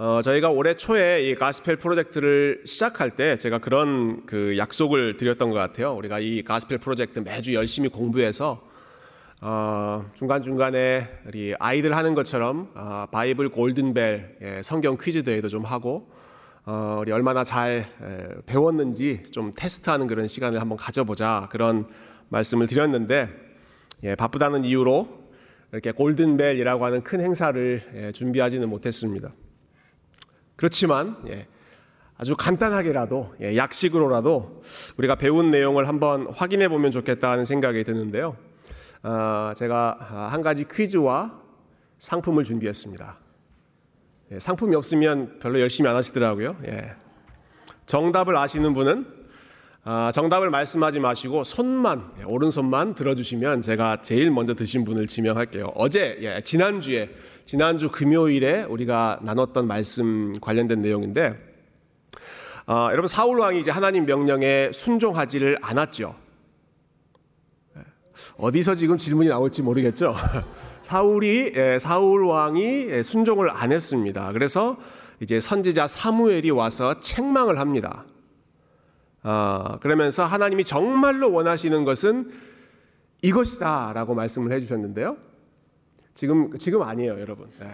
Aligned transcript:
어, 0.00 0.22
저희가 0.22 0.50
올해 0.50 0.76
초에 0.76 1.28
이 1.28 1.34
가스펠 1.34 1.74
프로젝트를 1.74 2.62
시작할 2.64 3.16
때 3.16 3.36
제가 3.36 3.58
그런 3.58 4.24
그 4.26 4.56
약속을 4.56 5.16
드렸던 5.16 5.50
것 5.50 5.56
같아요. 5.56 5.92
우리가 5.96 6.20
이 6.20 6.44
가스펠 6.44 6.78
프로젝트 6.78 7.18
매주 7.18 7.52
열심히 7.52 7.88
공부해서 7.88 8.62
어, 9.40 10.08
중간 10.14 10.40
중간에 10.40 11.08
우리 11.26 11.52
아이들 11.58 11.96
하는 11.96 12.14
것처럼 12.14 12.70
어, 12.76 13.06
바이블 13.10 13.48
골든벨 13.48 14.36
예, 14.40 14.60
성경 14.62 14.96
퀴즈 14.96 15.24
대회도 15.24 15.48
좀 15.48 15.64
하고 15.64 16.08
어, 16.64 16.98
우리 17.00 17.10
얼마나 17.10 17.42
잘 17.42 17.88
에, 18.00 18.28
배웠는지 18.46 19.24
좀 19.32 19.50
테스트하는 19.56 20.06
그런 20.06 20.28
시간을 20.28 20.60
한번 20.60 20.78
가져보자 20.78 21.48
그런 21.50 21.88
말씀을 22.28 22.68
드렸는데 22.68 23.30
예, 24.04 24.14
바쁘다는 24.14 24.64
이유로 24.64 25.08
이렇게 25.72 25.90
골든벨이라고 25.90 26.84
하는 26.84 27.02
큰 27.02 27.20
행사를 27.20 27.82
예, 27.96 28.12
준비하지는 28.12 28.68
못했습니다. 28.68 29.32
그렇지만 30.58 31.16
예, 31.28 31.46
아주 32.16 32.36
간단하게라도 32.36 33.32
예, 33.42 33.56
약식으로라도 33.56 34.60
우리가 34.96 35.14
배운 35.14 35.52
내용을 35.52 35.86
한번 35.86 36.26
확인해 36.34 36.68
보면 36.68 36.90
좋겠다는 36.90 37.44
생각이 37.44 37.84
드는데요. 37.84 38.36
어, 39.04 39.52
제가 39.56 40.28
한 40.32 40.42
가지 40.42 40.66
퀴즈와 40.68 41.32
상품을 41.98 42.42
준비했습니다. 42.42 43.18
예, 44.32 44.40
상품이 44.40 44.74
없으면 44.74 45.38
별로 45.38 45.60
열심히 45.60 45.88
안 45.88 45.94
하시더라고요. 45.94 46.56
예. 46.66 46.92
정답을 47.86 48.36
아시는 48.36 48.74
분은 48.74 49.06
아, 49.84 50.10
정답을 50.12 50.50
말씀하지 50.50 50.98
마시고 50.98 51.44
손만 51.44 52.10
예, 52.18 52.24
오른손만 52.24 52.96
들어주시면 52.96 53.62
제가 53.62 54.02
제일 54.02 54.32
먼저 54.32 54.54
드신 54.54 54.84
분을 54.84 55.06
지명할게요. 55.06 55.70
어제 55.76 56.18
예, 56.20 56.40
지난주에 56.42 57.10
지난주 57.48 57.90
금요일에 57.90 58.64
우리가 58.64 59.20
나눴던 59.22 59.66
말씀 59.66 60.38
관련된 60.38 60.82
내용인데 60.82 61.34
어, 62.66 62.88
여러분 62.90 63.06
사울 63.06 63.40
왕이 63.40 63.58
이제 63.58 63.70
하나님 63.70 64.04
명령에 64.04 64.70
순종하지를 64.70 65.56
않았죠. 65.62 66.14
어디서 68.36 68.74
지금 68.74 68.98
질문이 68.98 69.30
나올지 69.30 69.62
모르겠죠. 69.62 70.14
사울이 70.84 71.54
사울 71.80 72.26
왕이 72.26 73.02
순종을 73.02 73.48
안 73.48 73.72
했습니다. 73.72 74.30
그래서 74.34 74.76
이제 75.20 75.40
선지자 75.40 75.88
사무엘이 75.88 76.50
와서 76.50 77.00
책망을 77.00 77.58
합니다. 77.58 78.04
어, 79.22 79.78
그러면서 79.80 80.26
하나님이 80.26 80.64
정말로 80.64 81.32
원하시는 81.32 81.82
것은 81.86 82.30
이것이다라고 83.22 84.14
말씀을 84.14 84.52
해주셨는데요. 84.52 85.27
지금 86.18 86.50
지금 86.58 86.82
아니에요, 86.82 87.20
여러분. 87.20 87.48
네. 87.60 87.66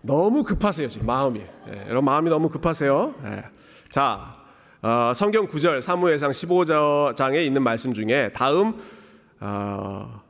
너무 0.00 0.42
급하세요, 0.42 0.88
지금 0.88 1.06
마음이. 1.06 1.40
네, 1.40 1.84
여러분 1.88 2.06
마음이 2.06 2.30
너무 2.30 2.48
급하세요. 2.48 3.14
네. 3.22 3.44
자, 3.90 4.38
어, 4.80 5.12
성경 5.14 5.46
9절 5.46 5.82
사무엘상 5.82 6.30
15장에 6.30 7.44
있는 7.44 7.62
말씀 7.62 7.92
중에 7.92 8.30
다음 8.32 8.80
어, 9.40 10.22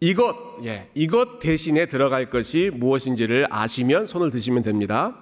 이것 0.00 0.36
예, 0.64 0.90
이것 0.92 1.38
대신에 1.38 1.86
들어갈 1.86 2.28
것이 2.28 2.70
무엇인지를 2.74 3.46
아시면 3.48 4.04
손을 4.04 4.30
드시면 4.30 4.62
됩니다. 4.62 5.16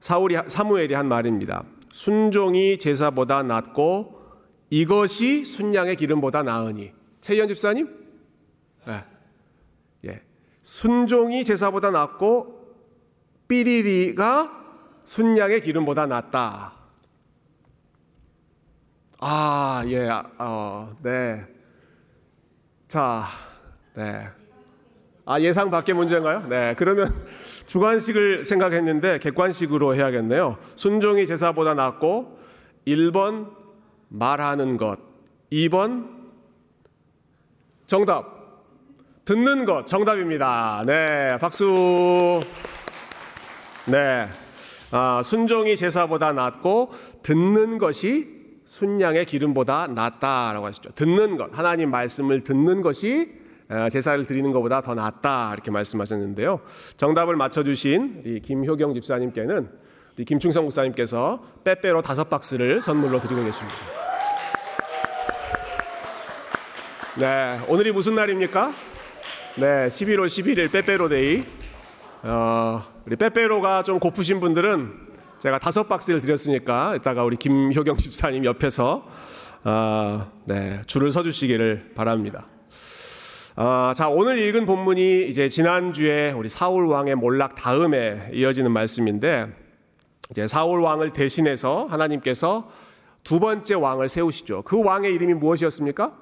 사울이 0.00 0.36
사무엘이 0.48 0.92
한 0.92 1.08
말입니다. 1.08 1.64
순종이 1.94 2.76
제사보다 2.76 3.42
낫고 3.42 4.20
이것이 4.68 5.46
순양의 5.46 5.96
기름보다 5.96 6.42
나으니. 6.42 6.92
최현 7.22 7.48
집사님? 7.48 7.95
순종이 10.66 11.44
제사보다 11.44 11.92
낫고 11.92 12.74
삐리리가 13.46 14.50
순양의 15.04 15.60
기름보다 15.60 16.06
낫다. 16.06 16.72
아, 19.20 19.84
예, 19.86 20.08
어, 20.38 20.96
네. 21.02 21.46
자, 22.88 23.26
네. 23.94 24.28
아, 25.24 25.40
예상 25.40 25.70
밖의 25.70 25.94
문제인가요? 25.94 26.48
네. 26.48 26.74
그러면 26.76 27.14
주관식을 27.66 28.44
생각했는데 28.44 29.20
객관식으로 29.20 29.94
해야겠네요. 29.94 30.58
순종이 30.74 31.28
제사보다 31.28 31.74
낫고 31.74 32.40
1번 32.88 33.52
말하는 34.08 34.78
것, 34.78 34.98
2번 35.52 36.08
정답. 37.86 38.35
듣는 39.26 39.64
것 39.64 39.88
정답입니다. 39.88 40.84
네. 40.86 41.36
박수. 41.40 42.40
네. 43.86 44.28
아, 44.92 45.20
순종이 45.24 45.76
제사보다 45.76 46.32
낫고 46.32 46.92
듣는 47.24 47.78
것이 47.78 48.28
순양의 48.64 49.26
기름보다 49.26 49.88
낫다라고 49.88 50.66
하시죠. 50.66 50.90
듣는 50.92 51.36
것, 51.36 51.50
하나님 51.52 51.90
말씀을 51.90 52.44
듣는 52.44 52.82
것이 52.82 53.32
어, 53.68 53.88
제사를 53.90 54.24
드리는 54.26 54.52
것보다 54.52 54.80
더 54.80 54.94
낫다 54.94 55.50
이렇게 55.54 55.72
말씀하셨는데요. 55.72 56.60
정답을 56.96 57.34
맞춰주신 57.34 58.22
우리 58.24 58.40
김효경 58.40 58.94
집사님께는 58.94 59.68
우리 60.16 60.24
김충성 60.24 60.62
목사님께서 60.64 61.42
빼빼로 61.64 62.02
다섯 62.02 62.30
박스를 62.30 62.80
선물로 62.80 63.20
드리고 63.20 63.44
계십니다. 63.44 63.76
네, 67.18 67.58
오늘이 67.66 67.90
무슨 67.90 68.14
날입니까? 68.14 68.72
네, 69.58 69.86
11월 69.86 70.26
11일 70.26 70.70
빼빼로 70.70 71.08
데이. 71.08 71.42
어, 72.22 72.82
우리 73.06 73.16
빼빼로가 73.16 73.84
좀 73.84 73.98
고프신 73.98 74.38
분들은 74.38 74.92
제가 75.38 75.58
다섯 75.58 75.88
박스를 75.88 76.20
드렸으니까 76.20 76.94
이따가 76.96 77.24
우리 77.24 77.36
김효경 77.36 77.96
집사님 77.96 78.44
옆에서 78.44 79.06
어, 79.64 80.30
네, 80.44 80.82
줄을 80.86 81.10
서주시기를 81.10 81.92
바랍니다. 81.94 82.46
어, 83.56 83.92
자 83.96 84.10
오늘 84.10 84.38
읽은 84.40 84.66
본문이 84.66 85.26
이제 85.30 85.48
지난 85.48 85.94
주에 85.94 86.32
우리 86.32 86.50
사울 86.50 86.84
왕의 86.84 87.14
몰락 87.14 87.54
다음에 87.54 88.28
이어지는 88.34 88.70
말씀인데 88.70 89.46
이제 90.32 90.46
사울 90.46 90.82
왕을 90.82 91.12
대신해서 91.12 91.86
하나님께서 91.86 92.70
두 93.24 93.40
번째 93.40 93.72
왕을 93.76 94.10
세우시죠. 94.10 94.64
그 94.64 94.84
왕의 94.84 95.14
이름이 95.14 95.32
무엇이었습니까? 95.32 96.14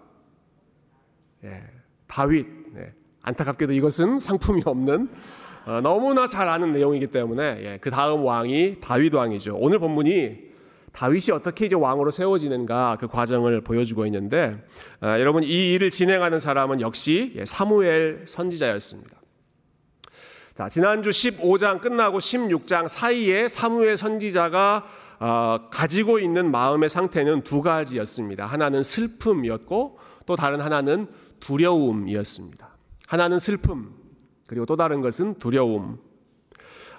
예, 1.43 1.65
다윗. 2.07 2.47
네. 2.73 2.93
안타깝게도 3.25 3.73
이것은 3.73 4.19
상품이 4.19 4.63
없는 4.65 5.09
어, 5.67 5.81
너무나 5.81 6.29
잘 6.29 6.47
아는 6.47 6.73
내용이기 6.73 7.07
때문에 7.09 7.43
예, 7.63 7.79
그 7.81 7.91
다음 7.91 8.25
왕이 8.25 8.81
다윗 8.81 9.15
왕이죠. 9.15 9.57
오늘 9.59 9.79
본문이 9.79 10.55
다윗이 10.93 11.33
어떻게 11.33 11.67
이제 11.67 11.75
왕으로 11.75 12.11
세워지는가 12.11 12.99
그 13.01 13.09
과정을 13.09 13.63
보여주고 13.63 14.05
있는데 14.07 14.63
어, 15.01 15.07
여러분 15.19 15.43
이 15.43 15.73
일을 15.73 15.91
진행하는 15.91 16.39
사람은 16.39 16.83
역시 16.83 17.33
예, 17.37 17.45
사무엘 17.47 18.25
선지자였습니다. 18.29 19.17
자 20.53 20.69
지난주 20.69 21.11
15장 21.11 21.81
끝나고 21.81 22.19
16장 22.19 22.87
사이에 22.87 23.49
사무엘 23.49 23.97
선지자가 23.97 24.85
어, 25.21 25.69
가지고 25.71 26.19
있는 26.19 26.51
마음의 26.51 26.91
상태는 26.91 27.43
두 27.43 27.63
가지였습니다. 27.63 28.45
하나는 28.45 28.83
슬픔이었고 28.83 29.99
또 30.27 30.37
다른 30.37 30.61
하나는 30.61 31.07
두려움이었습니다. 31.41 32.74
하나는 33.07 33.39
슬픔, 33.39 33.95
그리고 34.47 34.67
또 34.67 34.77
다른 34.77 35.01
것은 35.01 35.39
두려움. 35.39 35.99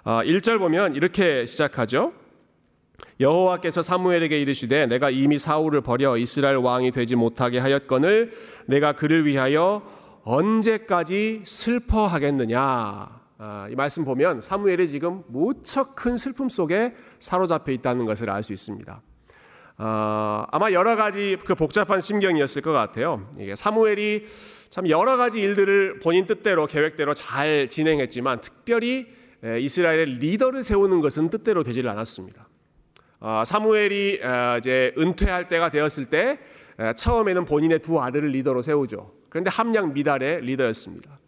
1절 0.03 0.55
아, 0.55 0.57
보면 0.59 0.95
이렇게 0.95 1.45
시작하죠. 1.45 2.13
여호와께서 3.19 3.81
사무엘에게 3.81 4.39
이르시되 4.39 4.85
내가 4.85 5.09
이미 5.09 5.37
사울을 5.37 5.81
버려 5.81 6.17
이스라엘 6.17 6.57
왕이 6.57 6.91
되지 6.91 7.15
못하게 7.15 7.59
하였거늘 7.59 8.33
내가 8.67 8.93
그를 8.93 9.25
위하여 9.25 9.81
언제까지 10.23 11.43
슬퍼하겠느냐. 11.45 12.59
아, 13.37 13.67
이 13.69 13.75
말씀 13.75 14.05
보면 14.05 14.41
사무엘이 14.41 14.87
지금 14.87 15.23
무척 15.27 15.95
큰 15.95 16.17
슬픔 16.17 16.49
속에 16.49 16.93
사로잡혀 17.19 17.71
있다는 17.73 18.05
것을 18.05 18.29
알 18.29 18.43
수 18.43 18.53
있습니다. 18.53 19.01
어, 19.77 20.45
아마 20.51 20.71
여러 20.71 20.95
가지 20.95 21.37
그 21.45 21.53
복잡한 21.53 22.01
심경이었을 22.01 22.61
것 22.61 22.71
같아요. 22.71 23.29
이게 23.37 23.55
사무엘이 23.55 24.25
참 24.69 24.89
여러 24.89 25.17
가지 25.17 25.39
일들을 25.39 25.99
본인 25.99 26.25
뜻대로 26.25 26.65
계획대로 26.67 27.13
잘 27.13 27.69
진행했지만 27.69 28.41
특별히 28.41 29.07
이스라엘의 29.43 30.05
리더를 30.19 30.63
세우는 30.63 31.01
것은 31.01 31.29
뜻대로 31.29 31.63
되질 31.63 31.87
않았습니다. 31.87 32.47
어, 33.19 33.43
사무엘이 33.45 34.21
어, 34.23 34.57
이제 34.57 34.93
은퇴할 34.97 35.47
때가 35.49 35.69
되었을 35.69 36.05
때 36.05 36.39
처음에는 36.97 37.45
본인의 37.45 37.79
두 37.79 38.01
아들을 38.01 38.29
리더로 38.29 38.61
세우죠. 38.61 39.13
그런데 39.29 39.49
함량 39.49 39.93
미달의 39.93 40.41
리더였습니다. 40.41 41.19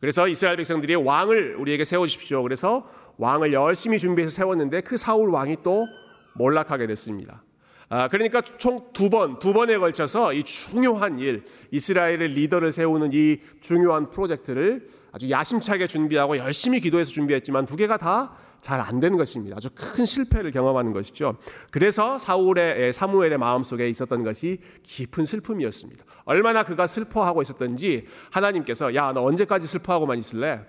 그래서 0.00 0.28
이스라엘 0.28 0.56
백성들이 0.56 0.94
왕을 0.96 1.56
우리에게 1.56 1.84
세우십시오. 1.84 2.42
그래서 2.42 2.88
왕을 3.16 3.52
열심히 3.52 3.98
준비해서 3.98 4.34
세웠는데 4.34 4.80
그 4.80 4.96
사울 4.96 5.30
왕이 5.30 5.58
또 5.62 5.86
몰락하게 6.34 6.86
됐습니다. 6.86 7.42
아, 7.90 8.08
그러니까 8.08 8.42
총 8.42 8.92
두 8.92 9.08
번, 9.10 9.38
두 9.38 9.52
번에 9.52 9.78
걸쳐서 9.78 10.32
이 10.34 10.42
중요한 10.42 11.18
일, 11.18 11.44
이스라엘의 11.70 12.28
리더를 12.28 12.72
세우는 12.72 13.10
이 13.12 13.38
중요한 13.60 14.10
프로젝트를 14.10 14.88
아주 15.12 15.30
야심차게 15.30 15.86
준비하고 15.86 16.36
열심히 16.36 16.80
기도해서 16.80 17.10
준비했지만 17.12 17.64
두 17.66 17.76
개가 17.76 17.96
다 17.96 18.34
잘안된 18.60 19.16
것입니다. 19.16 19.56
아주 19.56 19.70
큰 19.72 20.04
실패를 20.04 20.50
경험하는 20.50 20.92
것이죠. 20.92 21.36
그래서 21.70 22.18
사울의 22.18 22.92
사무엘의 22.92 23.38
마음 23.38 23.62
속에 23.62 23.88
있었던 23.88 24.24
것이 24.24 24.58
깊은 24.82 25.24
슬픔이었습니다. 25.24 26.04
얼마나 26.24 26.64
그가 26.64 26.86
슬퍼하고 26.88 27.40
있었던지 27.40 28.06
하나님께서 28.30 28.94
야, 28.96 29.12
너 29.12 29.22
언제까지 29.22 29.66
슬퍼하고만 29.68 30.18
있을래? 30.18 30.60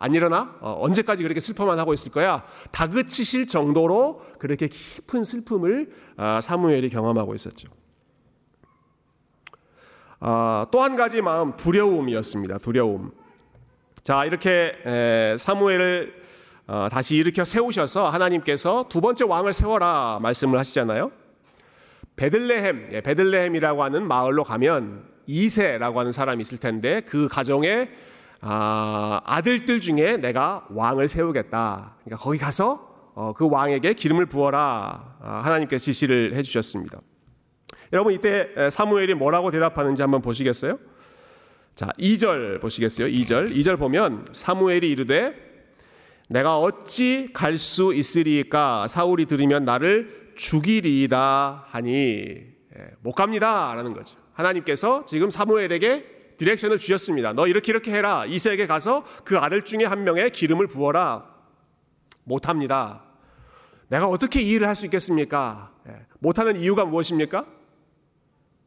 예. 0.00 0.04
안 0.04 0.14
일어나? 0.14 0.56
어, 0.60 0.78
언제까지 0.80 1.22
그렇게 1.22 1.40
슬퍼만 1.40 1.78
하고 1.78 1.92
있을 1.92 2.10
거야? 2.10 2.42
다그치실 2.72 3.46
정도로 3.46 4.22
그렇게 4.38 4.66
깊은 4.68 5.24
슬픔을 5.24 5.92
아, 6.16 6.40
사무엘이 6.40 6.88
경험하고 6.88 7.34
있었죠. 7.34 7.68
아, 10.20 10.66
또 10.70 10.82
한 10.82 10.96
가지 10.96 11.20
마음 11.22 11.56
두려움이었습니다. 11.56 12.58
두려움. 12.58 13.12
자 14.02 14.24
이렇게 14.24 14.74
에, 14.86 15.36
사무엘을 15.38 16.20
어, 16.66 16.88
다시 16.90 17.16
일으켜 17.16 17.44
세우셔서 17.44 18.08
하나님께서 18.08 18.86
두 18.88 19.00
번째 19.00 19.24
왕을 19.24 19.52
세워라 19.52 20.18
말씀을 20.22 20.58
하시잖아요. 20.58 21.10
베들레헴, 22.16 22.90
예, 22.92 23.00
베들레헴이라고 23.00 23.82
하는 23.82 24.06
마을로 24.06 24.44
가면 24.44 25.04
이세라고 25.26 26.00
하는 26.00 26.12
사람이 26.12 26.40
있을 26.42 26.58
텐데 26.58 27.00
그 27.02 27.28
가정에 27.28 27.88
아, 28.40 29.20
아들들 29.24 29.80
중에 29.80 30.16
내가 30.16 30.66
왕을 30.70 31.08
세우겠다. 31.08 31.96
그러니까 32.04 32.22
거기 32.22 32.38
가서 32.38 32.88
어, 33.14 33.32
그 33.34 33.48
왕에게 33.50 33.94
기름을 33.94 34.26
부어라. 34.26 35.16
아, 35.20 35.42
하나님께서 35.44 35.84
지시를 35.84 36.34
해주셨습니다. 36.36 37.00
여러분 37.92 38.12
이때 38.12 38.48
사무엘이 38.70 39.14
뭐라고 39.14 39.50
대답하는지 39.50 40.00
한번 40.00 40.22
보시겠어요? 40.22 40.78
자, 41.74 41.88
2절 41.98 42.60
보시겠어요? 42.60 43.08
2절. 43.08 43.52
2절 43.52 43.78
보면 43.78 44.26
사무엘이 44.32 44.90
이르되 44.90 45.34
내가 46.28 46.58
어찌 46.58 47.30
갈 47.32 47.58
수 47.58 47.92
있으리까 47.92 48.86
사울이 48.86 49.26
들으면 49.26 49.64
나를 49.64 50.32
죽이리이다 50.36 51.64
하니 51.68 51.90
예, 51.90 52.90
못 53.00 53.12
갑니다라는 53.12 53.92
거죠. 53.94 54.16
하나님께서 54.32 55.04
지금 55.06 55.28
사무엘에게 55.30 56.19
디렉션을 56.40 56.78
주셨습니다. 56.78 57.34
너 57.34 57.46
이렇게 57.46 57.70
이렇게 57.70 57.92
해라. 57.92 58.24
이세에게 58.24 58.66
가서 58.66 59.04
그 59.24 59.36
아들 59.36 59.62
중에 59.62 59.84
한 59.84 60.04
명의 60.04 60.30
기름을 60.32 60.68
부어라. 60.68 61.26
못 62.24 62.48
합니다. 62.48 63.02
내가 63.88 64.06
어떻게 64.06 64.40
이 64.40 64.48
일을 64.52 64.66
할 64.66 64.74
수 64.74 64.86
있겠습니까? 64.86 65.70
예, 65.86 66.06
못하는 66.18 66.56
이유가 66.56 66.86
무엇입니까? 66.86 67.44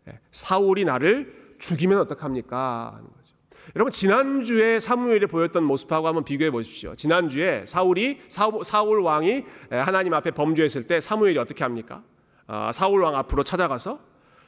예, 0.08 0.20
사울이 0.32 0.86
나를 0.86 1.56
죽이면 1.58 2.00
어떡합니까? 2.02 2.92
하는 2.94 3.08
거죠. 3.08 3.36
여러분 3.76 3.92
지난주에 3.92 4.80
사무엘이 4.80 5.26
보였던 5.26 5.64
모습하고 5.64 6.06
한번 6.08 6.24
비교해 6.26 6.52
보십시오. 6.52 6.94
지난주에 6.96 7.66
사울이 7.66 8.22
사울 8.28 9.02
왕이 9.02 9.46
하나님 9.72 10.14
앞에 10.14 10.30
범죄했을 10.30 10.86
때 10.86 11.02
사무엘이 11.02 11.40
어떻게 11.40 11.64
합니까? 11.64 12.04
아, 12.46 12.72
사울 12.72 13.02
왕 13.02 13.16
앞으로 13.16 13.44
찾아가서 13.44 14.00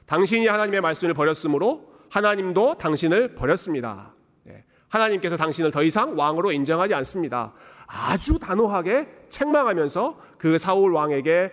당신이 0.06 0.46
하나님의 0.46 0.82
말씀을 0.82 1.16
버렸으므로 1.16 1.95
하나님도 2.16 2.76
당신을 2.76 3.36
버렸습니다. 3.36 4.14
네. 4.44 4.64
하나님께서 4.88 5.36
당신을 5.36 5.72
더 5.72 5.84
이상 5.84 6.18
왕으로 6.18 6.54
인정하지 6.54 6.94
않습니다. 6.94 7.52
아주 7.88 8.40
단호하게 8.40 9.10
책망하면서 9.28 10.18
그 10.38 10.58
사울 10.58 10.94
왕에게 10.94 11.52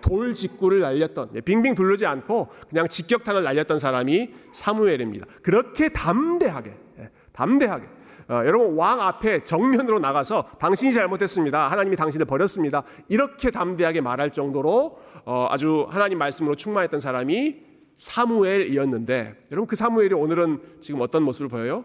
돌 0.00 0.32
직구를 0.32 0.80
날렸던 0.80 1.30
예, 1.34 1.40
빙빙 1.42 1.74
둘르지 1.74 2.06
않고 2.06 2.48
그냥 2.70 2.88
직격탄을 2.88 3.42
날렸던 3.42 3.78
사람이 3.78 4.30
사무엘입니다. 4.52 5.26
그렇게 5.42 5.90
담대하게 5.90 6.74
예, 7.00 7.10
담대하게 7.32 7.84
어, 8.30 8.42
여러분 8.46 8.76
왕 8.76 9.02
앞에 9.02 9.44
정면으로 9.44 9.98
나가서 9.98 10.52
당신이 10.58 10.94
잘못했습니다. 10.94 11.70
하나님이 11.70 11.96
당신을 11.96 12.24
버렸습니다. 12.24 12.82
이렇게 13.08 13.50
담대하게 13.50 14.00
말할 14.00 14.32
정도로 14.32 14.98
어, 15.26 15.46
아주 15.50 15.86
하나님 15.90 16.16
말씀으로 16.16 16.54
충만했던 16.54 17.00
사람이 17.00 17.67
사무엘이었는데 17.98 19.46
여러분 19.52 19.66
그 19.66 19.76
사무엘이 19.76 20.14
오늘은 20.14 20.78
지금 20.80 21.00
어떤 21.00 21.22
모습을 21.24 21.48
보여요? 21.48 21.84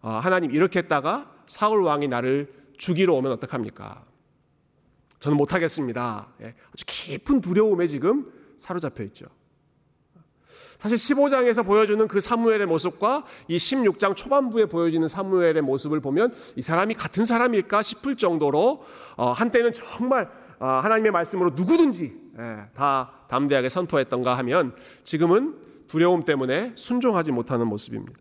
어, 0.00 0.10
하나님 0.10 0.52
이렇게 0.52 0.78
했다가 0.80 1.34
사울 1.46 1.82
왕이 1.82 2.08
나를 2.08 2.52
죽이러 2.76 3.14
오면 3.14 3.32
어떡합니까? 3.32 4.04
저는 5.18 5.36
못하겠습니다. 5.36 6.28
예, 6.42 6.54
아주 6.72 6.84
깊은 6.86 7.40
두려움에 7.40 7.86
지금 7.86 8.30
사로잡혀 8.58 9.02
있죠. 9.04 9.26
사실 10.78 10.98
15장에서 10.98 11.64
보여주는 11.64 12.06
그 12.06 12.20
사무엘의 12.20 12.66
모습과 12.66 13.24
이 13.48 13.56
16장 13.56 14.14
초반부에 14.14 14.66
보여지는 14.66 15.08
사무엘의 15.08 15.62
모습을 15.62 16.00
보면 16.00 16.32
이 16.56 16.62
사람이 16.62 16.94
같은 16.94 17.24
사람일까 17.24 17.82
싶을 17.82 18.16
정도로 18.16 18.84
어, 19.16 19.32
한때는 19.32 19.72
정말 19.72 20.30
어, 20.58 20.66
하나님의 20.66 21.12
말씀으로 21.12 21.50
누구든지 21.50 22.14
예, 22.14 22.25
다 22.74 23.12
담대하게 23.28 23.68
선포했던가 23.68 24.36
하면 24.38 24.74
지금은 25.04 25.56
두려움 25.88 26.24
때문에 26.24 26.72
순종하지 26.74 27.32
못하는 27.32 27.66
모습입니다. 27.66 28.20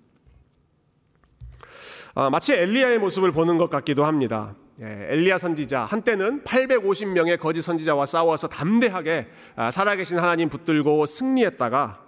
아, 2.14 2.30
마치 2.30 2.54
엘리야의 2.54 3.00
모습을 3.00 3.32
보는 3.32 3.58
것 3.58 3.70
같기도 3.70 4.06
합니다. 4.06 4.56
예, 4.82 5.08
엘리야 5.10 5.38
선지자 5.38 5.86
한때는 5.86 6.44
850명의 6.44 7.40
거짓 7.40 7.62
선지자와 7.62 8.06
싸워서 8.06 8.48
담대하게 8.48 9.28
아, 9.56 9.72
살아계신 9.72 10.20
하나님 10.20 10.50
붙들고 10.50 11.06
승리했다가 11.06 12.02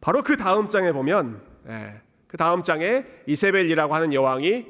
바로 0.00 0.22
그 0.22 0.36
다음 0.36 0.68
장에 0.68 0.92
보면 0.92 1.40
예, 1.68 2.00
그 2.26 2.36
다음 2.36 2.62
장에 2.62 3.04
이세벨이라고 3.26 3.94
하는 3.94 4.12
여왕이 4.12 4.66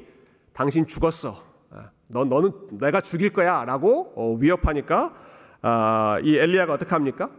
당신 0.53 0.87
죽었어. 0.87 1.43
아, 1.71 1.89
너 2.07 2.25
너는 2.25 2.51
내가 2.79 3.01
죽일 3.01 3.31
거야라고 3.31 4.13
어, 4.15 4.33
위협하니까 4.39 5.13
아, 5.13 5.28
이 6.23 6.37
엘리야가 6.37 6.73
어떻게 6.73 6.91
합니까? 6.91 7.29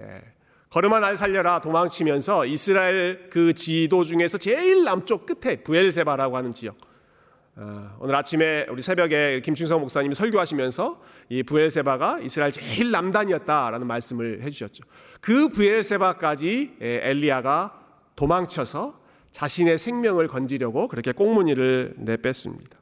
예, 0.00 0.22
걸음아 0.70 1.00
날 1.00 1.16
살려라 1.16 1.60
도망치면서 1.60 2.46
이스라엘 2.46 3.30
그 3.30 3.52
지도 3.52 4.04
중에서 4.04 4.38
제일 4.38 4.84
남쪽 4.84 5.26
끝에 5.26 5.62
부엘세바라고 5.62 6.36
하는 6.36 6.50
지역 6.50 6.76
어, 7.56 7.96
오늘 8.00 8.16
아침에 8.16 8.66
우리 8.68 8.82
새벽에 8.82 9.40
김충성 9.40 9.80
목사님이 9.80 10.14
설교하시면서 10.14 11.00
이 11.28 11.44
부엘세바가 11.44 12.18
이스라엘 12.20 12.50
제일 12.50 12.90
남단이었다라는 12.90 13.86
말씀을 13.86 14.42
해주셨죠. 14.42 14.82
그 15.20 15.48
부엘세바까지 15.50 16.78
엘리야가 16.80 17.80
도망쳐서 18.16 19.00
자신의 19.30 19.78
생명을 19.78 20.26
건지려고 20.26 20.88
그렇게 20.88 21.12
꽁무니를 21.12 21.94
내뺐습니다. 21.98 22.78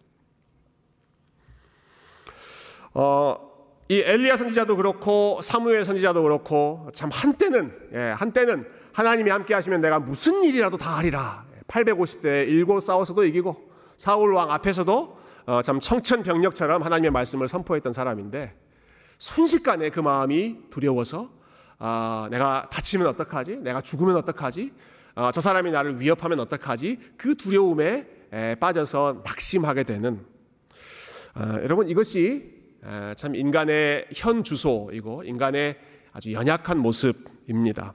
어, 2.94 3.51
이 3.92 4.00
엘리야 4.00 4.38
선지자도 4.38 4.76
그렇고 4.76 5.38
사무엘 5.42 5.84
선지자도 5.84 6.22
그렇고 6.22 6.88
참 6.94 7.10
한때는 7.12 7.76
예, 7.92 7.98
한때는 8.16 8.66
하나님이 8.94 9.28
함께 9.28 9.52
하시면 9.52 9.82
내가 9.82 9.98
무슨 9.98 10.42
일이라도 10.44 10.78
다 10.78 10.96
하리라. 10.96 11.44
850대 11.66 12.48
일고 12.48 12.80
싸워서도 12.80 13.22
이기고 13.24 13.70
사울 13.98 14.32
왕 14.32 14.50
앞에서도 14.50 15.18
어, 15.44 15.60
참 15.60 15.78
청천벽력처럼 15.78 16.82
하나님의 16.82 17.10
말씀을 17.10 17.48
선포했던 17.48 17.92
사람인데 17.92 18.54
순식간에 19.18 19.90
그 19.90 20.00
마음이 20.00 20.70
두려워서 20.70 21.28
아, 21.78 22.28
내가 22.30 22.70
다치면 22.72 23.06
어떡하지? 23.08 23.56
내가 23.56 23.82
죽으면 23.82 24.16
어떡하지? 24.16 24.72
아, 25.16 25.30
저 25.32 25.42
사람이 25.42 25.70
나를 25.70 26.00
위협하면 26.00 26.40
어떡하지? 26.40 26.98
그 27.18 27.34
두려움에 27.34 28.06
에, 28.32 28.54
빠져서 28.54 29.20
낙심하게 29.22 29.82
되는 29.82 30.24
아, 31.34 31.58
여러분 31.62 31.90
이것이 31.90 32.54
에, 32.58 32.61
참 33.16 33.34
인간의 33.34 34.08
현 34.14 34.42
주소이고 34.42 35.22
인간의 35.24 35.78
아주 36.12 36.32
연약한 36.32 36.78
모습입니다. 36.78 37.94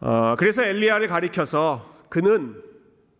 어, 0.00 0.36
그래서 0.38 0.62
엘리야를 0.62 1.08
가리켜서 1.08 1.94
그는 2.08 2.62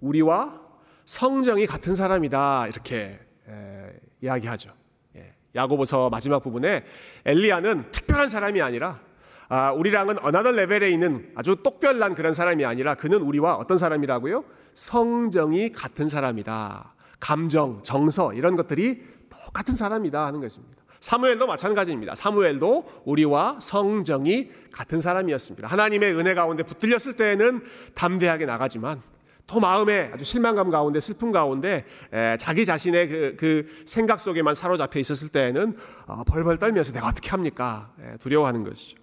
우리와 0.00 0.60
성정이 1.04 1.66
같은 1.66 1.96
사람이다 1.96 2.68
이렇게 2.68 3.18
에, 3.48 4.00
이야기하죠. 4.20 4.70
예, 5.16 5.34
야고보서 5.54 6.10
마지막 6.10 6.42
부분에 6.42 6.84
엘리야는 7.24 7.90
특별한 7.90 8.28
사람이 8.28 8.60
아니라 8.60 9.00
아, 9.48 9.72
우리랑은 9.72 10.18
another 10.18 10.52
level에 10.52 10.90
있는 10.90 11.32
아주 11.34 11.56
특별난 11.62 12.14
그런 12.14 12.34
사람이 12.34 12.66
아니라 12.66 12.94
그는 12.94 13.22
우리와 13.22 13.56
어떤 13.56 13.78
사람이라고요? 13.78 14.44
성정이 14.74 15.72
같은 15.72 16.08
사람이다. 16.08 16.94
감정, 17.18 17.82
정서 17.82 18.34
이런 18.34 18.54
것들이 18.56 19.02
똑같은 19.47 19.75
사람이다 19.75 20.26
하는 20.26 20.40
것입니다. 20.40 20.83
사무엘도 21.00 21.47
마찬가지입니다. 21.47 22.14
사무엘도 22.14 23.02
우리와 23.04 23.59
성정이 23.61 24.50
같은 24.73 25.00
사람이었습니다. 25.00 25.68
하나님의 25.68 26.14
은혜 26.14 26.35
가운데 26.35 26.62
붙들렸을 26.62 27.16
때에는 27.16 27.62
담대하게 27.95 28.47
나가지만 28.47 29.00
더 29.47 29.61
마음에 29.61 30.11
아주 30.12 30.25
실망감 30.25 30.71
가운데 30.71 31.00
슬픔 31.00 31.33
가운데 31.33 31.87
에, 32.12 32.37
자기 32.38 32.66
자신의 32.66 33.09
그, 33.09 33.37
그, 33.38 33.85
생각 33.87 34.21
속에만 34.21 34.54
사로잡혀 34.54 35.00
있었을 35.00 35.30
때에는 35.30 35.76
어, 36.07 36.23
벌벌 36.25 36.59
떨면서 36.59 36.92
내가 36.92 37.07
어떻게 37.07 37.30
합니까? 37.30 37.92
에, 37.99 38.18
두려워하는 38.18 38.62
것이죠. 38.64 38.99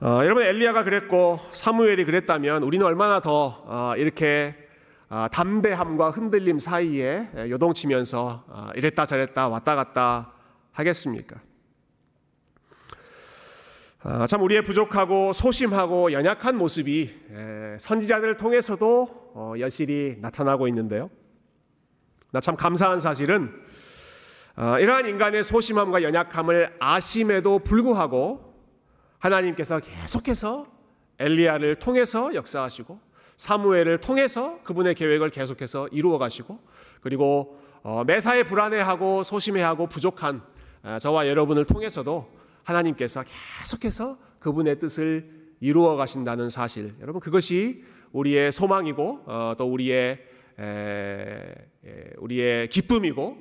어, 0.00 0.20
여러분 0.24 0.44
엘리야가 0.44 0.82
그랬고 0.82 1.38
사무엘이 1.52 2.04
그랬다면 2.04 2.64
우리는 2.64 2.84
얼마나 2.84 3.20
더 3.20 3.62
어, 3.66 3.92
이렇게 3.96 4.54
어, 4.56 4.67
담대함과 5.08 6.10
흔들림 6.10 6.58
사이에 6.58 7.30
요동치면서 7.48 8.44
어, 8.46 8.68
이랬다 8.74 9.06
저랬다 9.06 9.48
왔다 9.48 9.74
갔다 9.74 10.32
하겠습니까? 10.72 11.40
어, 14.04 14.26
참 14.26 14.42
우리의 14.42 14.62
부족하고 14.62 15.32
소심하고 15.32 16.12
연약한 16.12 16.56
모습이 16.56 17.14
선지자들을 17.80 18.36
통해서도 18.36 19.32
어, 19.34 19.54
여실히 19.58 20.16
나타나고 20.20 20.68
있는데요. 20.68 21.10
나 22.30 22.40
참 22.40 22.56
감사한 22.56 23.00
사실은 23.00 23.50
어, 24.56 24.78
이러한 24.78 25.06
인간의 25.08 25.42
소심함과 25.44 26.02
연약함을 26.02 26.76
아심에도 26.80 27.60
불구하고 27.60 28.54
하나님께서 29.18 29.80
계속해서 29.80 30.66
엘리야를 31.18 31.76
통해서 31.76 32.34
역사하시고 32.34 33.00
사무엘을 33.38 33.98
통해서 33.98 34.60
그분의 34.64 34.94
계획을 34.94 35.30
계속해서 35.30 35.88
이루어 35.88 36.18
가시고 36.18 36.58
그리고 37.00 37.58
어, 37.82 38.02
매사에 38.04 38.42
불안해하고 38.42 39.22
소심해하고 39.22 39.86
부족한 39.86 40.42
어, 40.82 40.98
저와 41.00 41.28
여러분을 41.28 41.64
통해서도 41.64 42.28
하나님께서 42.64 43.24
계속해서 43.60 44.18
그분의 44.40 44.80
뜻을 44.80 45.30
이루어 45.60 45.96
가신다는 45.96 46.50
사실 46.50 46.94
여러분 47.00 47.20
그것이 47.20 47.84
우리의 48.12 48.50
소망이고 48.50 49.22
어, 49.26 49.54
또 49.56 49.72
우리의 49.72 50.18
우리의 52.18 52.68
기쁨이고 52.68 53.38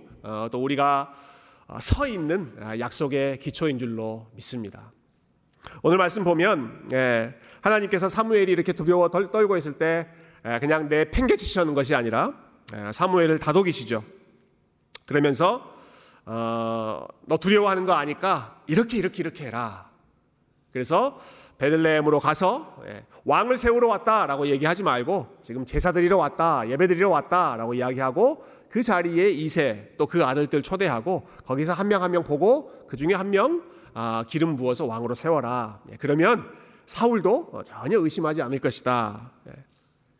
또 0.51 0.63
우리가 0.63 1.15
서 1.79 2.07
있는 2.07 2.53
약속의 2.79 3.39
기초인 3.39 3.79
줄로 3.79 4.27
믿습니다. 4.35 4.91
오늘 5.81 5.97
말씀 5.97 6.23
보면 6.23 6.89
예, 6.93 7.33
하나님께서 7.67 8.09
사무엘이 8.09 8.51
이렇게 8.51 8.73
두려워 8.73 9.09
떨고 9.09 9.57
있을 9.57 9.73
때 9.73 10.07
예, 10.45 10.59
그냥 10.59 10.87
내 10.89 11.09
팽개치시는 11.09 11.73
것이 11.73 11.93
아니라 11.95 12.33
예, 12.75 12.91
사무엘을 12.91 13.39
다독이시죠. 13.39 14.03
그러면서 15.05 15.73
어, 16.25 17.05
너 17.25 17.37
두려워하는 17.37 17.85
거 17.85 17.93
아니까 17.93 18.61
이렇게 18.67 18.97
이렇게 18.97 19.21
이렇게 19.21 19.45
해라. 19.45 19.89
그래서 20.71 21.19
베들레헴으로 21.57 22.19
가서 22.19 22.77
왕을 23.25 23.57
세우러 23.57 23.87
왔다라고 23.87 24.47
얘기하지 24.47 24.83
말고 24.83 25.37
지금 25.39 25.65
제사 25.65 25.91
드리러 25.91 26.17
왔다, 26.17 26.69
예배 26.69 26.87
드리러 26.87 27.09
왔다라고 27.09 27.73
이야기하고 27.73 28.45
그 28.69 28.83
자리에 28.83 29.31
이세 29.31 29.93
또 29.97 30.05
그 30.05 30.23
아들들 30.23 30.61
초대하고 30.61 31.25
거기서 31.45 31.73
한 31.73 31.87
명 31.87 32.03
한명 32.03 32.23
보고 32.23 32.85
그 32.87 32.95
중에 32.95 33.13
한명 33.15 33.63
아, 33.95 34.23
기름 34.27 34.55
부어서 34.55 34.85
왕으로 34.85 35.15
세워라. 35.15 35.79
예, 35.91 35.95
그러면 35.97 36.45
사울도 36.87 37.49
어, 37.51 37.63
전혀 37.63 37.99
의심하지 37.99 38.41
않을 38.41 38.59
것이다. 38.59 39.31
예, 39.49 39.51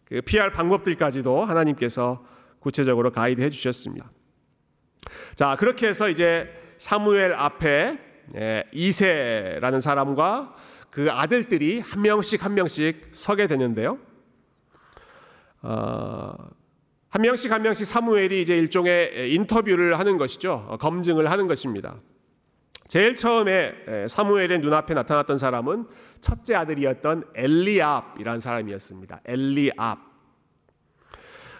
그 0.05 0.21
피할 0.21 0.51
방법들까지도 0.51 1.45
하나님께서 1.45 2.24
구체적으로 2.59 3.12
가이드해 3.12 3.50
주셨습니다. 3.50 4.12
자, 5.36 5.55
그렇게 5.57 5.88
해서 5.88 6.09
이제 6.09 6.50
사무엘 6.77 7.33
앞에 7.33 8.00
예, 8.36 8.63
이세라는 8.74 9.79
사람과 9.79 10.55
그 10.91 11.09
아들들이 11.09 11.79
한 11.79 12.01
명씩 12.01 12.43
한 12.43 12.53
명씩 12.53 13.09
서게 13.12 13.47
되는데요. 13.47 13.97
어, 15.62 16.36
한 17.09 17.21
명씩 17.21 17.51
한 17.51 17.62
명씩 17.62 17.88
사무엘이 17.88 18.41
이제 18.41 18.57
일종의 18.57 19.33
인터뷰를 19.33 19.97
하는 19.97 20.17
것이죠. 20.17 20.65
어, 20.67 20.77
검증을 20.77 21.31
하는 21.31 21.47
것입니다. 21.47 21.95
제일 22.88 23.15
처음에 23.15 24.08
사무엘의 24.08 24.60
눈앞에 24.60 24.94
나타났던 24.94 25.38
사람은 25.38 25.88
첫째 26.22 26.56
아들이었던 26.56 27.25
엘리압이라는 27.36 28.39
사람이었습니다. 28.39 29.22
엘리압. 29.25 30.00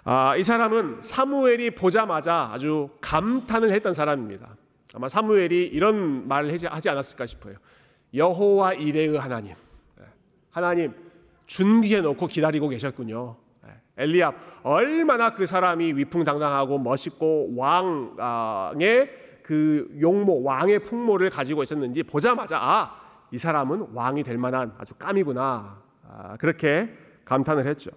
아, 0.06 0.38
이 0.38 0.44
사람은 0.44 1.02
사무엘이 1.02 1.72
보자마자 1.72 2.50
아주 2.54 2.90
감탄을 3.02 3.72
했던 3.72 3.94
사람입니다. 3.94 4.56
아마 4.94 5.10
사무엘이 5.10 5.66
이런 5.66 6.28
말을 6.30 6.54
하지 6.54 6.90
않았을까 6.90 7.26
싶어요. 7.26 7.56
여호와 8.14 8.74
이레의 8.74 9.18
하나님. 9.18 9.54
하나님 10.50 10.96
준비해 11.46 12.00
놓고 12.00 12.28
기다리고 12.28 12.70
계셨군요. 12.70 13.36
엘리압 13.98 14.36
얼마나 14.64 15.34
그 15.34 15.46
사람이 15.46 15.94
위풍당당하고 15.94 16.80
멋있고 16.80 17.54
왕의 17.58 19.27
그 19.48 19.88
용모 20.02 20.44
왕의 20.44 20.80
풍모를 20.80 21.30
가지고 21.30 21.64
있었는지 21.64 22.04
보자마자 22.04 22.60
아 22.60 23.08
이 23.32 23.38
사람은 23.38 23.90
왕이 23.94 24.24
될 24.24 24.38
만한 24.38 24.74
아주 24.78 24.94
깜이구나 24.96 25.82
아, 26.10 26.38
그렇게 26.38 26.90
감탄을 27.26 27.68
했죠. 27.68 27.92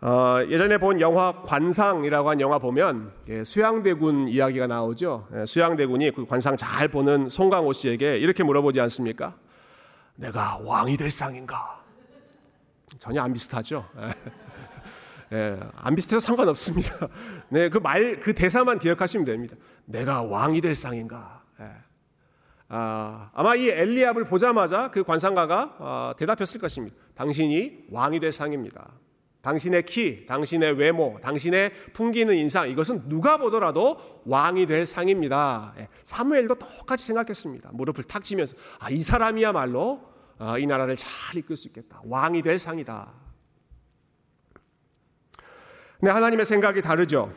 어, 0.00 0.38
예전에 0.48 0.78
본 0.78 1.00
영화 1.00 1.42
관상이라고 1.42 2.30
한 2.30 2.40
영화 2.40 2.58
보면 2.58 3.12
예, 3.28 3.44
수양대군 3.44 4.28
이야기가 4.28 4.66
나오죠. 4.66 5.28
예, 5.34 5.46
수양대군이 5.46 6.12
그 6.12 6.26
관상 6.26 6.56
잘 6.56 6.88
보는 6.88 7.28
송강호 7.28 7.72
씨에게 7.72 8.18
이렇게 8.18 8.42
물어보지 8.42 8.80
않습니까? 8.80 9.36
내가 10.14 10.58
왕이 10.62 10.96
될 10.96 11.10
상인가? 11.10 11.82
전혀 12.98 13.20
안 13.22 13.32
비슷하죠. 13.32 13.84
예, 15.32 15.58
안 15.74 15.94
비슷해서 15.94 16.20
상관없습니다. 16.20 17.08
네, 17.50 17.68
그 17.68 17.78
말, 17.78 18.20
그 18.20 18.34
대사만 18.34 18.78
기억하시면 18.78 19.24
됩니다. 19.24 19.56
내가 19.84 20.22
왕이 20.22 20.60
될 20.60 20.74
상인가? 20.76 21.42
예. 21.60 21.70
아, 22.68 23.30
아마 23.34 23.54
이 23.54 23.68
엘리압을 23.68 24.24
보자마자 24.24 24.90
그 24.90 25.04
관상가가 25.04 25.76
아, 25.78 26.14
대답했을 26.16 26.60
것입니다. 26.60 26.96
당신이 27.14 27.86
왕이 27.90 28.20
될 28.20 28.32
상입니다. 28.32 28.90
당신의 29.42 29.86
키, 29.86 30.26
당신의 30.26 30.72
외모, 30.72 31.20
당신의 31.22 31.72
풍기는 31.92 32.34
인상, 32.34 32.68
이것은 32.68 33.08
누가 33.08 33.36
보더라도 33.36 33.96
왕이 34.24 34.66
될 34.66 34.86
상입니다. 34.86 35.74
예, 35.78 35.88
사무엘도 36.04 36.56
똑같이 36.56 37.04
생각했습니다. 37.04 37.70
무릎을 37.72 38.04
탁 38.04 38.22
치면서, 38.22 38.56
아, 38.78 38.90
이 38.90 39.00
사람이야말로 39.00 40.16
아, 40.38 40.58
이 40.58 40.66
나라를 40.66 40.96
잘 40.96 41.36
이끌 41.36 41.56
수 41.56 41.68
있겠다. 41.68 42.00
왕이 42.04 42.42
될 42.42 42.58
상이다. 42.58 43.25
근데 46.06 46.14
하나님의 46.14 46.46
생각이 46.46 46.82
다르죠. 46.82 47.32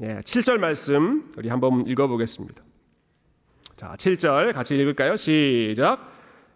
예, 0.00 0.20
7절 0.20 0.58
말씀 0.58 1.28
우리 1.36 1.48
한번 1.48 1.84
읽어보겠습니다. 1.84 2.62
자, 3.74 3.96
7절 3.98 4.52
같이 4.52 4.78
읽을까요? 4.78 5.16
시작. 5.16 6.08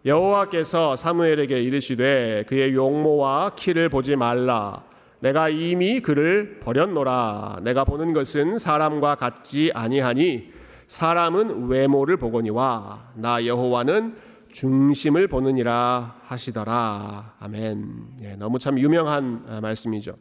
여호와께서 0.05 0.95
사무엘에게 0.95 1.61
이르시되 1.61 2.45
그의 2.47 2.73
용모와 2.73 3.55
키를 3.57 3.89
보지 3.89 4.15
말라. 4.15 4.85
내가 5.19 5.49
이미 5.49 5.99
그를 5.99 6.61
버렸노라. 6.61 7.59
내가 7.63 7.83
보는 7.83 8.13
것은 8.13 8.59
사람과 8.59 9.15
같지 9.15 9.69
아니하니 9.73 10.53
사람은 10.87 11.67
외모를 11.67 12.15
보거니와 12.15 13.11
나 13.15 13.45
여호와는 13.45 14.15
중심을 14.53 15.27
보느니라 15.27 16.15
하시더라. 16.23 17.35
아멘. 17.41 18.05
예, 18.21 18.35
너무 18.37 18.57
참 18.57 18.79
유명한 18.79 19.43
아, 19.49 19.59
말씀이죠. 19.59 20.15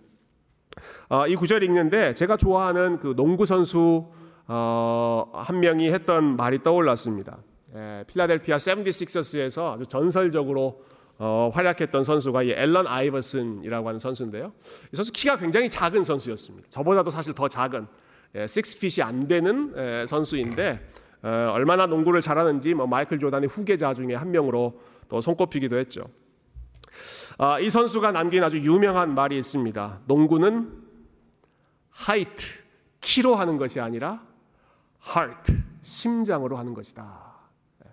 어, 1.09 1.27
이 1.27 1.37
구절 1.37 1.63
읽는데 1.63 2.15
제가 2.15 2.37
좋아하는 2.37 2.99
그 2.99 3.15
농구 3.15 3.47
선수 3.47 4.07
어, 4.49 5.31
한 5.33 5.61
명이 5.61 5.91
했던 5.93 6.37
말이 6.37 6.63
떠올랐습니다. 6.63 7.39
예, 7.75 8.05
필라델피아 8.07 8.59
세븐티식서스에서 8.59 9.75
아주 9.75 9.87
전설적으로 9.87 10.83
어, 11.19 11.51
활약했던 11.55 12.05
선수가 12.05 12.43
이 12.43 12.51
앨런 12.51 12.87
아이버슨이라고 12.87 13.89
하는 13.89 13.99
선수인데요. 13.99 14.53
이 14.93 14.97
선수 14.97 15.13
키가 15.13 15.37
굉장히 15.39 15.71
작은 15.71 16.05
선수였습니다. 16.05 16.69
저보다도 16.71 17.11
사실 17.11 17.35
더 17.35 17.49
작은 17.49 17.87
예, 18.35 18.45
6핏이 18.45 19.05
안 19.05 19.29
되는 19.29 19.73
예, 19.77 20.07
선수인데 20.07 20.91
어, 21.23 21.51
얼마나 21.53 21.87
농구를 21.87 22.21
잘하는지 22.21 22.75
뭐 22.75 22.87
마이클 22.87 23.19
조단의 23.19 23.49
후계자 23.49 23.95
중에 23.95 24.15
한 24.15 24.33
명으로 24.33 24.81
또 25.09 25.21
손꼽히기도 25.21 25.77
했죠. 25.77 26.09
아, 27.39 27.61
이 27.61 27.71
선수가 27.71 28.13
남긴 28.13 28.43
아주 28.43 28.59
유명한 28.59 29.15
말이 29.15 29.39
있습니다. 29.39 30.01
농구는 30.07 30.86
height 32.09 32.47
키로 33.00 33.37
하는 33.37 33.57
것이 33.57 33.81
아니라 33.81 34.23
heart 35.07 35.55
심장으로 35.83 36.57
하는 36.57 36.75
것이다. 36.75 37.35
예. 37.85 37.91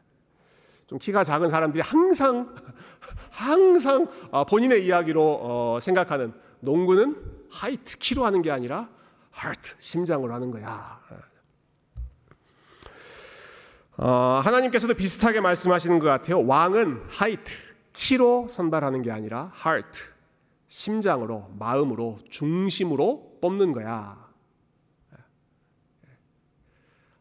좀 0.87 0.99
키가 0.99 1.23
작은 1.23 1.49
사람들이 1.49 1.81
항상 1.81 2.55
항상 3.29 4.07
어, 4.31 4.45
본인의 4.45 4.85
이야기로 4.85 5.39
어, 5.41 5.79
생각하는 5.81 6.33
농구는 6.59 7.15
height 7.53 7.97
키로 7.99 8.25
하는 8.25 8.41
게 8.41 8.51
아니라 8.51 8.89
heart 9.37 9.75
심장으로 9.79 10.33
하는 10.33 10.51
거야. 10.51 10.99
예. 11.11 11.17
어, 13.97 14.41
하나님께서도 14.43 14.95
비슷하게 14.95 15.39
말씀하시는 15.39 15.99
것 15.99 16.05
같아요. 16.07 16.45
왕은 16.45 17.03
height 17.21 17.73
키로 17.93 18.47
선발하는 18.49 19.01
게 19.03 19.11
아니라 19.11 19.51
heart, 19.65 19.99
심장으로, 20.67 21.51
마음으로, 21.57 22.17
중심으로 22.29 23.32
뽑는 23.43 23.73
거야. 23.73 24.23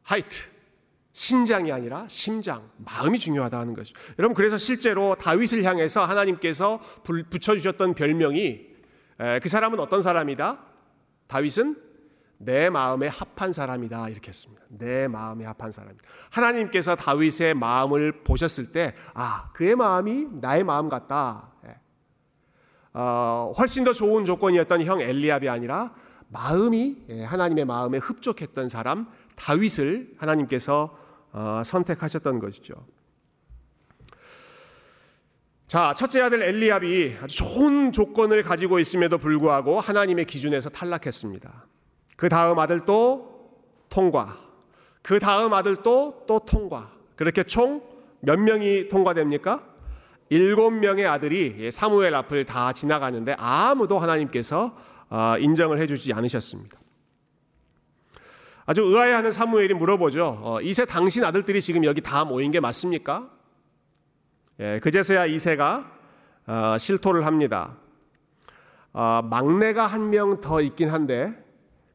height, 0.08 0.44
신장이 1.12 1.72
아니라 1.72 2.06
심장, 2.06 2.70
마음이 2.76 3.18
중요하다는 3.18 3.74
거죠. 3.74 3.92
여러분 4.20 4.36
그래서 4.36 4.56
실제로 4.56 5.16
다윗을 5.16 5.64
향해서 5.64 6.04
하나님께서 6.04 6.80
붙여 7.02 7.54
주셨던 7.56 7.94
별명이 7.94 8.66
그 9.42 9.48
사람은 9.48 9.80
어떤 9.80 10.00
사람이다? 10.00 10.60
다윗은 11.26 11.76
내 12.38 12.70
마음에 12.70 13.08
합한 13.08 13.52
사람이다 13.52 14.08
이렇게 14.10 14.28
했습니다. 14.28 14.62
내 14.68 15.08
마음에 15.08 15.44
합한 15.44 15.72
사람이다. 15.72 16.04
하나님께서 16.30 16.94
다윗의 16.94 17.54
마음을 17.54 18.22
보셨을 18.22 18.70
때, 18.70 18.94
아 19.14 19.50
그의 19.54 19.74
마음이 19.74 20.28
나의 20.40 20.62
마음 20.62 20.88
같다. 20.88 21.52
예. 21.66 21.76
어, 22.94 23.52
훨씬 23.58 23.82
더 23.84 23.92
좋은 23.92 24.24
조건이었던 24.24 24.82
형 24.84 25.00
엘리압이 25.00 25.48
아니라 25.48 25.94
마음이 26.32 26.96
예, 27.10 27.24
하나님의 27.24 27.64
마음에 27.64 27.98
흡족했던 27.98 28.68
사람 28.68 29.06
다윗을 29.36 30.14
하나님께서 30.18 30.98
어, 31.32 31.62
선택하셨던 31.64 32.38
것이죠. 32.38 32.74
자, 35.66 35.94
첫째 35.96 36.20
아들 36.20 36.42
엘리압이 36.42 37.16
아주 37.22 37.36
좋은 37.36 37.92
조건을 37.92 38.42
가지고 38.42 38.78
있음에도 38.78 39.16
불구하고 39.16 39.80
하나님의 39.80 40.26
기준에서 40.26 40.68
탈락했습니다. 40.68 41.66
그 42.16 42.28
다음 42.28 42.58
아들도 42.58 43.50
통과. 43.88 44.38
그 45.00 45.18
다음 45.18 45.54
아들도 45.54 46.24
또 46.26 46.38
통과. 46.40 46.92
그렇게 47.16 47.42
총 47.44 47.92
몇 48.24 48.38
명이 48.38 48.88
통과됩니까? 48.88 49.62
일곱 50.28 50.70
명의 50.70 51.06
아들이 51.06 51.70
사무엘 51.70 52.14
앞을 52.14 52.44
다 52.44 52.72
지나가는데 52.72 53.34
아무도 53.36 53.98
하나님께서 53.98 54.66
어, 54.66 54.91
인정을 55.40 55.78
해주지 55.80 56.12
않으셨습니다. 56.12 56.78
아주 58.64 58.82
의아해하는 58.82 59.30
사무엘이 59.30 59.74
물어보죠. 59.74 60.40
어, 60.42 60.60
이세 60.62 60.84
당신 60.84 61.24
아들들이 61.24 61.60
지금 61.60 61.84
여기 61.84 62.00
다 62.00 62.24
모인 62.24 62.50
게 62.50 62.60
맞습니까? 62.60 63.28
예, 64.60 64.80
그제서야 64.82 65.26
이세가 65.26 65.92
어, 66.46 66.76
실토를 66.78 67.26
합니다. 67.26 67.76
어, 68.92 69.20
막내가 69.28 69.86
한 69.86 70.10
명 70.10 70.40
더 70.40 70.60
있긴 70.60 70.90
한데 70.90 71.32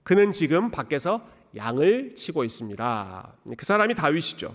그는 0.04 0.32
지금 0.32 0.70
밖에서 0.72 1.22
양을 1.56 2.16
치고 2.16 2.44
있습니다. 2.44 3.34
그 3.58 3.66
사람이 3.66 3.96
다윗이죠. 3.96 4.54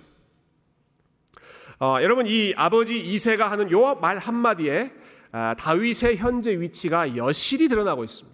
어, 1.80 1.96
여러분 2.00 2.26
이 2.26 2.52
아버지 2.56 3.00
이세가 3.00 3.50
하는 3.50 3.70
요 3.70 3.94
말 4.00 4.18
한마디에 4.18 4.92
아, 5.34 5.54
다윗의 5.54 6.18
현재 6.18 6.60
위치가 6.60 7.16
여실히 7.16 7.66
드러나고 7.68 8.04
있습니다. 8.04 8.31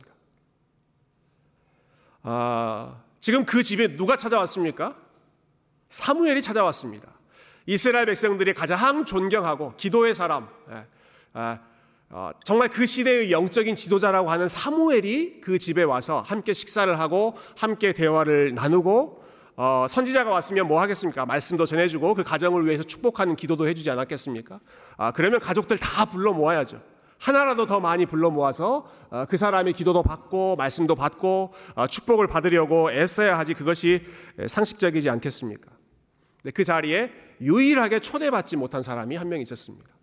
아, 2.30 3.00
지금 3.20 3.47
그 3.47 3.62
집에 3.62 3.97
누가 3.97 4.14
찾아왔습니까? 4.14 4.94
사무엘이 5.88 6.42
찾아왔습니다. 6.42 7.08
이스라엘 7.64 8.04
백성들이 8.04 8.52
가장 8.52 9.06
존경하고 9.06 9.73
기도의 9.78 10.14
사람, 10.14 10.47
예, 10.70 10.85
아, 11.32 11.58
어, 12.11 12.30
정말 12.44 12.68
그 12.68 12.85
시대의 12.85 13.32
영적인 13.32 13.76
지도자라고 13.76 14.30
하는 14.30 14.47
사무엘이 14.47 15.40
그 15.40 15.58
집에 15.58 15.82
와서 15.82 16.20
함께 16.20 16.52
식사를 16.52 17.00
하고 17.00 17.35
함께 17.56 17.94
대화를 17.94 18.54
나누고 18.54 19.25
어, 19.56 19.87
선지자가 19.88 20.28
왔으면 20.30 20.68
뭐 20.68 20.82
하겠습니까? 20.82 21.25
말씀도 21.25 21.64
전해주고 21.64 22.14
그 22.14 22.25
가정을 22.25 22.66
위해서 22.66 22.82
축복하는 22.82 23.37
기도도 23.37 23.66
해주지 23.68 23.90
않았겠습니까? 23.90 24.61
아, 24.99 25.12
그러면 25.12 25.40
가족들 25.40 25.78
다 25.78 26.04
불러 26.04 26.35
모아야죠. 26.35 26.78
하나라도 27.18 27.66
더 27.66 27.80
많이 27.80 28.06
불러 28.06 28.30
모아서 28.30 28.87
어, 29.10 29.25
그 29.28 29.37
사람의 29.37 29.72
기도도 29.72 30.02
받고 30.02 30.56
말씀도 30.56 30.94
받고 30.94 31.52
어, 31.75 31.87
축복을 31.87 32.26
받으려고 32.28 32.92
애써야 32.92 33.38
하지 33.38 33.54
그것이 33.54 34.02
상식적이지 34.46 35.10
않겠습니까? 35.10 35.70
그 36.54 36.64
자리에 36.64 37.10
유일하게 37.40 38.00
초대받지 38.00 38.56
못한 38.56 38.82
사람이 38.82 39.16
한 39.16 39.28
명 39.28 39.40
있었습니다. 39.40 39.98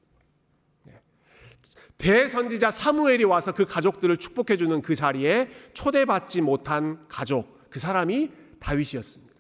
대선지자 1.98 2.72
사무엘이 2.72 3.24
와서 3.24 3.54
그 3.54 3.66
가족들을 3.66 4.18
축복해 4.18 4.58
주는 4.58 4.82
그 4.82 4.96
자리에 4.96 5.50
초대받지 5.74 6.42
못한 6.42 7.06
가족 7.08 7.70
그 7.70 7.80
사람이 7.80 8.32
다윗이었습니다. 8.60 9.34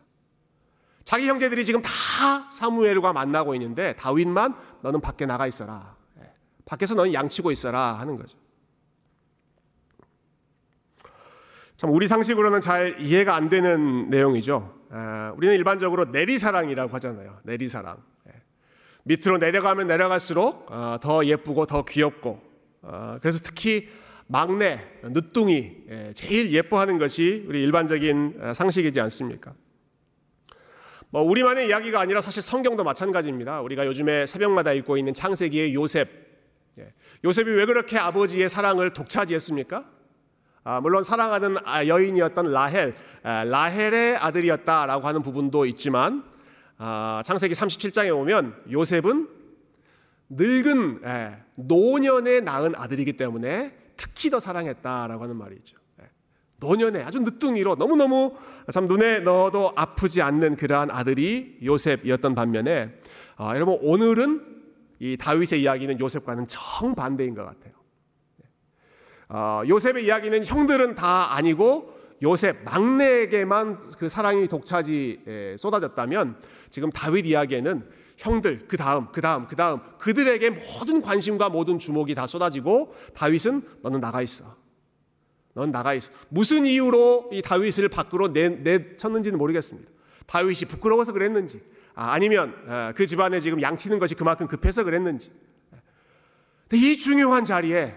자기 1.03 1.27
형제들이 1.27 1.66
지금 1.66 1.81
다 1.81 2.50
사무엘과 2.51 3.14
만나고 3.14 3.53
있는데 3.55 3.94
다윗만 4.00 4.55
너는 4.81 5.01
밖에 5.01 5.25
나가 5.25 5.46
있어라. 5.46 5.95
예. 6.66 6.70
밖에서 6.70 6.96
너는 6.96 7.14
양치고 7.14 7.51
있어라 7.51 7.94
하는 7.94 8.18
거죠. 8.18 8.38
참 11.75 11.92
우리 11.92 12.08
상식으로는 12.08 12.62
잘 12.62 13.00
이해가 13.00 13.36
안 13.36 13.50
되는 13.50 14.10
내용이죠. 14.10 14.74
아, 14.90 15.34
우리는 15.36 15.56
일반적으로 15.56 16.06
내리사랑이라고 16.06 16.94
하잖아요. 16.96 17.40
내리사랑. 17.44 17.98
예. 18.30 18.42
밑으로 19.04 19.38
내려가면 19.38 19.88
내려갈수록 19.88 20.72
어, 20.72 20.98
더 21.01 21.25
예쁘고 21.25 21.66
더 21.66 21.84
귀엽고 21.84 22.42
어, 22.82 23.18
그래서 23.22 23.40
특히 23.44 23.90
막내 24.28 24.82
늦둥이 25.04 25.84
예, 25.90 26.12
제일 26.16 26.51
예뻐하는 26.51 26.98
것이 26.98 27.46
우리 27.48 27.62
일반적인 27.62 28.40
어, 28.42 28.54
상식이지 28.54 29.00
않습니까? 29.01 29.54
뭐 31.10 31.22
우리만의 31.22 31.68
이야기가 31.68 32.00
아니라 32.00 32.22
사실 32.22 32.42
성경도 32.42 32.84
마찬가지입니다. 32.84 33.62
우리가 33.62 33.86
요즘에 33.86 34.25
새벽마다 34.25 34.74
읽고 34.74 34.98
있는 34.98 35.14
창세기의 35.14 35.74
요셉. 35.74 36.25
예, 36.79 36.94
요셉이 37.24 37.51
왜 37.51 37.66
그렇게 37.66 37.98
아버지의 37.98 38.50
사랑을 38.50 38.92
독차지했습니까? 38.92 39.85
아, 40.64 40.81
물론 40.81 41.03
사랑하는 41.03 41.57
아, 41.64 41.85
여인이었던 41.85 42.51
라헬, 42.51 42.96
라헬의 43.24 44.18
아들이었다라고 44.18 45.07
하는 45.07 45.22
부분도 45.22 45.66
있지만 45.68 46.24
아, 46.77 47.22
창세기 47.24 47.53
37장에 47.53 48.16
오면 48.18 48.59
요셉은 48.72 49.29
늙은 50.29 51.01
예, 51.05 51.38
노년에 51.57 52.42
낳은 52.42 52.74
아들이기 52.75 53.14
때문에 53.14 53.74
특히 53.96 54.29
더 54.29 54.40
사랑했다라고 54.40 55.24
하는 55.24 55.35
말이 55.35 55.57
죠. 55.64 55.77
예, 56.01 56.09
노년에 56.57 57.03
아주 57.03 57.20
늦둥이로 57.20 57.75
너무너무 57.75 58.35
참 58.74 58.88
눈에 58.88 59.20
넣어도 59.20 59.72
아프지 59.75 60.22
않는 60.24 60.55
그러한 60.55 60.90
아들이 60.90 61.59
요셉이었던 61.64 62.33
반면에 62.33 63.00
아, 63.38 63.53
여러분 63.55 63.77
오늘은 63.81 64.54
이 65.00 65.18
다윗의 65.18 65.62
이야기는 65.62 66.00
요셉과는 66.00 66.48
정반대인 66.48 67.36
것 67.36 67.44
같아요. 67.46 67.74
어, 69.27 69.64
요셉의 69.68 70.05
이야기는 70.05 70.46
형들은 70.46 70.96
다 70.96 71.34
아니고 71.36 71.94
요셉 72.22 72.64
막내에게만 72.64 73.81
그 73.98 74.08
사랑이 74.08 74.48
독차지 74.48 75.55
쏟아졌다면 75.58 76.38
지금 76.70 76.90
다윗 76.92 77.25
이야기에는 77.25 77.90
형들 78.18 78.68
그 78.68 78.77
다음 78.77 79.12
그 79.12 79.22
다음 79.22 79.48
그 79.48 79.55
다음 79.55 79.81
그들에게 79.98 80.50
모든 80.51 81.01
관심과 81.01 81.50
모든 81.50 81.79
주목이 81.79 82.16
다 82.16 82.27
쏟아지고 82.27 82.96
다윗은 83.14 83.62
너는 83.81 84.00
나가 84.00 84.22
있어. 84.22 84.55
넌 85.53 85.72
나가 85.72 85.94
있어. 85.94 86.12
무슨 86.29 86.66
이유로 86.66 87.29
이 87.31 87.42
다윗을 87.42 87.90
밖으로 87.90 88.34
내, 88.34 88.50
내쳤는지는 88.50 89.38
모르겠습니다. 89.38 89.90
다윗이 90.27 90.62
부끄러워서 90.70 91.14
그랬는지 91.14 91.62
아, 91.96 92.20
니면 92.20 92.94
그 92.96 93.05
집안에 93.05 93.40
지금 93.40 93.62
양치는 93.62 94.00
것이 94.00 94.16
그만큼 94.16 94.48
급해서 94.48 94.84
그랬는지 94.84 95.31
이 96.74 96.98
중요한 96.98 97.46
자리에 97.46 97.96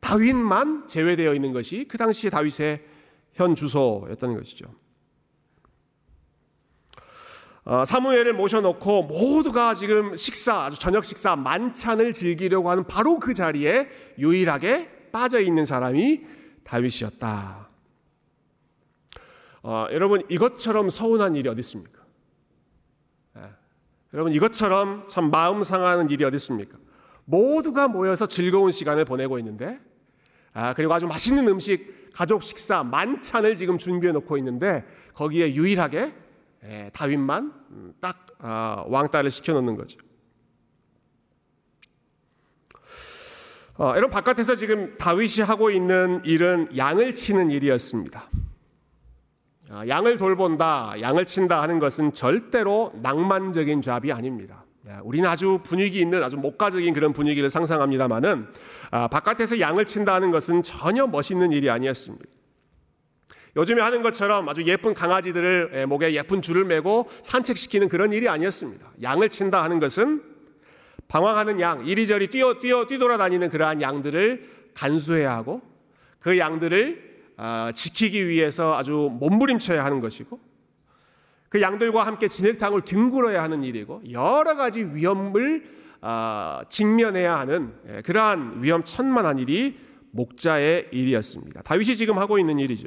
다윗만 0.00 0.88
제외되어 0.88 1.34
있는 1.34 1.52
것이 1.52 1.86
그 1.86 1.96
당시에 1.96 2.30
다윗의 2.30 2.84
현 3.34 3.54
주소였던 3.54 4.36
것이죠. 4.36 4.66
어, 7.64 7.84
사무엘을 7.84 8.32
모셔놓고 8.32 9.04
모두가 9.04 9.74
지금 9.74 10.16
식사, 10.16 10.64
아주 10.64 10.78
저녁 10.78 11.04
식사, 11.04 11.36
만찬을 11.36 12.14
즐기려고 12.14 12.70
하는 12.70 12.84
바로 12.84 13.18
그 13.18 13.34
자리에 13.34 13.88
유일하게 14.18 15.10
빠져 15.12 15.40
있는 15.40 15.64
사람이 15.64 16.24
다윗이었다. 16.64 17.68
어, 19.62 19.86
여러분 19.92 20.22
이것처럼 20.28 20.88
서운한 20.88 21.36
일이 21.36 21.48
어디 21.48 21.60
있습니까? 21.60 21.99
예. 24.12 24.14
여러분 24.14 24.32
이것처럼 24.32 25.06
참 25.08 25.30
마음 25.30 25.62
상하는 25.62 26.10
일이 26.10 26.24
어디 26.24 26.36
있습니까? 26.36 26.78
모두가 27.24 27.88
모여서 27.88 28.26
즐거운 28.26 28.72
시간을 28.72 29.04
보내고 29.04 29.38
있는데, 29.38 29.78
아, 30.52 30.74
그리고 30.74 30.92
아주 30.94 31.06
맛있는 31.06 31.46
음식, 31.48 32.10
가족 32.12 32.42
식사, 32.42 32.82
만찬을 32.82 33.56
지금 33.56 33.78
준비해 33.78 34.12
놓고 34.12 34.36
있는데 34.38 34.84
거기에 35.14 35.54
유일하게 35.54 36.12
예, 36.64 36.90
다윗만 36.92 37.52
음, 37.70 37.94
딱 38.00 38.26
아, 38.38 38.84
왕따를 38.88 39.30
시켜 39.30 39.52
놓는 39.54 39.76
거죠. 39.76 39.98
어, 43.78 43.92
여러분 43.96 44.10
바깥에서 44.10 44.56
지금 44.56 44.94
다윗이 44.98 45.40
하고 45.46 45.70
있는 45.70 46.20
일은 46.24 46.68
양을 46.76 47.14
치는 47.14 47.50
일이었습니다. 47.50 48.28
아, 49.72 49.86
양을 49.86 50.18
돌본다, 50.18 50.94
양을 51.00 51.26
친다 51.26 51.62
하는 51.62 51.78
것은 51.78 52.12
절대로 52.12 52.92
낭만적인 53.02 53.82
잡이 53.82 54.10
아닙니다. 54.10 54.64
예, 54.88 54.94
우리는 55.04 55.28
아주 55.28 55.60
분위기 55.62 56.00
있는 56.00 56.24
아주 56.24 56.36
목가적인 56.36 56.92
그런 56.92 57.12
분위기를 57.12 57.48
상상합니다만은 57.48 58.48
아, 58.90 59.06
바깥에서 59.06 59.60
양을 59.60 59.86
친다는 59.86 60.32
것은 60.32 60.64
전혀 60.64 61.06
멋있는 61.06 61.52
일이 61.52 61.70
아니었습니다. 61.70 62.24
요즘에 63.56 63.80
하는 63.80 64.02
것처럼 64.02 64.48
아주 64.48 64.64
예쁜 64.64 64.92
강아지들을 64.92 65.70
예, 65.74 65.84
목에 65.84 66.14
예쁜 66.14 66.42
줄을 66.42 66.64
매고 66.64 67.08
산책시키는 67.22 67.88
그런 67.88 68.12
일이 68.12 68.28
아니었습니다. 68.28 68.84
양을 69.02 69.28
친다 69.28 69.62
하는 69.62 69.78
것은 69.78 70.22
방황하는 71.06 71.60
양, 71.60 71.86
이리저리 71.86 72.28
뛰어 72.28 72.58
뛰어 72.58 72.86
뛰돌아다니는 72.86 73.50
그러한 73.50 73.80
양들을 73.80 74.48
간수해야 74.74 75.32
하고 75.32 75.62
그 76.18 76.38
양들을 76.38 77.08
아, 77.08 77.09
지키기 77.74 78.28
위해서 78.28 78.76
아주 78.76 79.10
몸부림쳐야 79.18 79.84
하는 79.84 80.00
것이고 80.00 80.38
그 81.48 81.60
양들과 81.60 82.06
함께 82.06 82.28
진흙탕을 82.28 82.82
뒹굴어야 82.82 83.42
하는 83.42 83.64
일이고 83.64 84.02
여러 84.12 84.54
가지 84.56 84.84
위험을 84.84 85.80
아, 86.02 86.62
직면해야 86.68 87.38
하는 87.38 87.74
예, 87.88 88.02
그러한 88.02 88.62
위험천만한 88.62 89.38
일이 89.38 89.78
목자의 90.12 90.88
일이었습니다. 90.92 91.62
다윗이 91.62 91.96
지금 91.96 92.18
하고 92.18 92.38
있는 92.38 92.58
일이죠. 92.58 92.86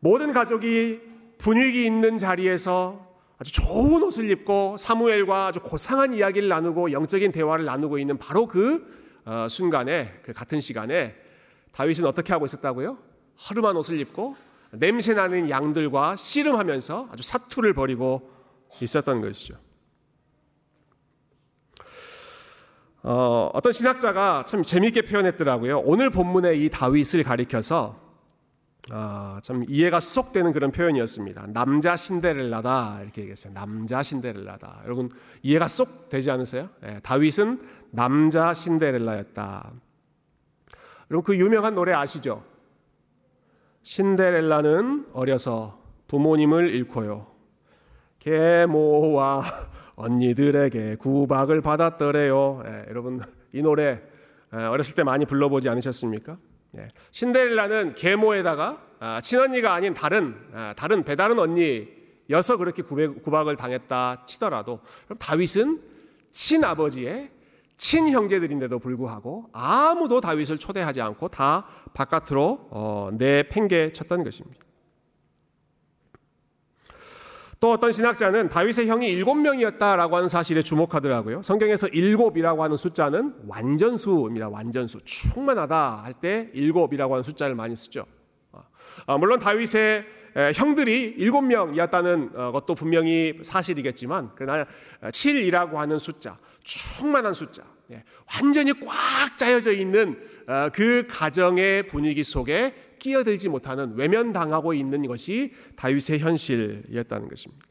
모든 0.00 0.32
가족이 0.32 1.00
분위기 1.38 1.86
있는 1.86 2.18
자리에서 2.18 3.06
아주 3.38 3.52
좋은 3.52 4.02
옷을 4.02 4.30
입고 4.30 4.76
사무엘과 4.76 5.48
아주 5.48 5.60
고상한 5.60 6.14
이야기를 6.14 6.48
나누고 6.48 6.92
영적인 6.92 7.30
대화를 7.30 7.64
나누고 7.64 7.98
있는 7.98 8.18
바로 8.18 8.46
그 8.46 9.02
어, 9.24 9.46
순간에 9.48 10.18
그 10.22 10.32
같은 10.32 10.60
시간에 10.60 11.14
다윗은 11.72 12.04
어떻게 12.06 12.32
하고 12.32 12.44
있었다고요? 12.44 12.98
허름한 13.48 13.76
옷을 13.76 13.98
입고 14.00 14.36
냄새 14.72 15.14
나는 15.14 15.50
양들과 15.50 16.16
씨름하면서 16.16 17.08
아주 17.12 17.22
사투를 17.22 17.74
벌이고 17.74 18.30
있었던 18.80 19.20
것이죠. 19.20 19.54
어, 23.02 23.50
어떤 23.52 23.72
신학자가 23.72 24.44
참 24.46 24.62
재미있게 24.62 25.02
표현했더라고요. 25.02 25.80
오늘 25.80 26.10
본문의 26.10 26.64
이 26.64 26.70
다윗을 26.70 27.24
가리켜서 27.24 28.00
아, 28.90 29.38
참 29.42 29.62
이해가 29.68 30.00
쏙 30.00 30.32
되는 30.32 30.52
그런 30.52 30.72
표현이었습니다. 30.72 31.46
남자 31.48 31.96
신데렐라다 31.96 33.00
이렇게 33.02 33.22
얘기했어요. 33.22 33.52
남자 33.52 34.02
신데렐라다. 34.02 34.82
여러분 34.84 35.08
이해가 35.42 35.68
쏙 35.68 36.08
되지 36.08 36.30
않으세요? 36.30 36.68
네, 36.80 36.98
다윗은 37.02 37.60
남자 37.90 38.54
신데렐라였다. 38.54 39.72
여러분 41.12 41.24
그 41.24 41.36
유명한 41.38 41.74
노래 41.74 41.92
아시죠? 41.92 42.42
신데렐라는 43.82 45.08
어려서 45.12 45.78
부모님을 46.08 46.70
잃고요. 46.70 47.26
계모와 48.18 49.44
언니들에게 49.96 50.96
구박을 50.96 51.60
받았더래요. 51.60 52.62
네, 52.64 52.86
여러분 52.88 53.20
이 53.52 53.60
노래 53.60 53.98
어렸을 54.52 54.94
때 54.94 55.02
많이 55.02 55.26
불러보지 55.26 55.68
않으셨습니까? 55.68 56.38
예. 56.78 56.88
신데렐라는 57.10 57.94
계모에다가 57.94 58.82
아, 58.98 59.20
친언니가 59.20 59.74
아닌 59.74 59.92
다른 59.92 60.34
아, 60.54 60.72
다른 60.74 61.02
배다른 61.02 61.38
언니여서 61.38 62.56
그렇게 62.56 62.80
구박을 62.80 63.56
당했다 63.56 64.24
치더라도 64.24 64.80
그럼 65.04 65.18
다윗은 65.18 65.78
친아버지의 66.30 67.30
친형제들인데도 67.82 68.78
불구하고 68.78 69.46
아무도 69.52 70.20
다윗을 70.20 70.58
초대하지 70.58 71.00
않고 71.00 71.28
다 71.28 71.66
바깥으로 71.94 72.68
어, 72.70 73.10
내팽개 73.12 73.92
쳤던 73.92 74.22
것입니다. 74.22 74.64
또 77.58 77.72
어떤 77.72 77.90
신학자는 77.92 78.48
다윗의 78.48 78.86
형이 78.88 79.08
일곱 79.10 79.34
명이었다라고 79.34 80.16
하는 80.16 80.28
사실에 80.28 80.62
주목하더라고요. 80.62 81.42
성경에서 81.42 81.88
일곱이라고 81.88 82.62
하는 82.62 82.76
숫자는 82.76 83.34
완전수입니다. 83.46 84.48
완전수. 84.48 85.00
충만하다 85.04 86.02
할 86.04 86.14
때 86.14 86.50
일곱이라고 86.54 87.14
하는 87.14 87.24
숫자를 87.24 87.56
많이 87.56 87.74
쓰죠. 87.74 88.06
아, 89.06 89.18
물론 89.18 89.40
다윗의 89.40 90.06
형들이 90.54 91.14
일곱 91.18 91.42
명이었다는 91.42 92.32
어, 92.36 92.52
것도 92.52 92.74
분명히 92.76 93.38
사실이겠지만 93.42 94.30
그러나 94.36 94.66
7이라고 95.02 95.74
하는 95.74 95.98
숫자, 95.98 96.38
충만한 96.62 97.34
숫자, 97.34 97.62
예, 97.62 97.71
완전히 98.34 98.72
꽉 98.80 99.36
짜여져 99.36 99.72
있는 99.72 100.20
어, 100.46 100.68
그 100.72 101.06
가정의 101.08 101.86
분위기 101.86 102.24
속에 102.24 102.74
끼어들지 102.98 103.48
못하는 103.48 103.94
외면당하고 103.96 104.74
있는 104.74 105.06
것이 105.06 105.52
다윗의 105.76 106.20
현실이었다는 106.20 107.28
것입니다. 107.28 107.66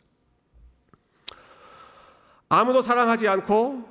아무도 2.49 2.81
사랑하지 2.81 3.27
않고 3.29 3.85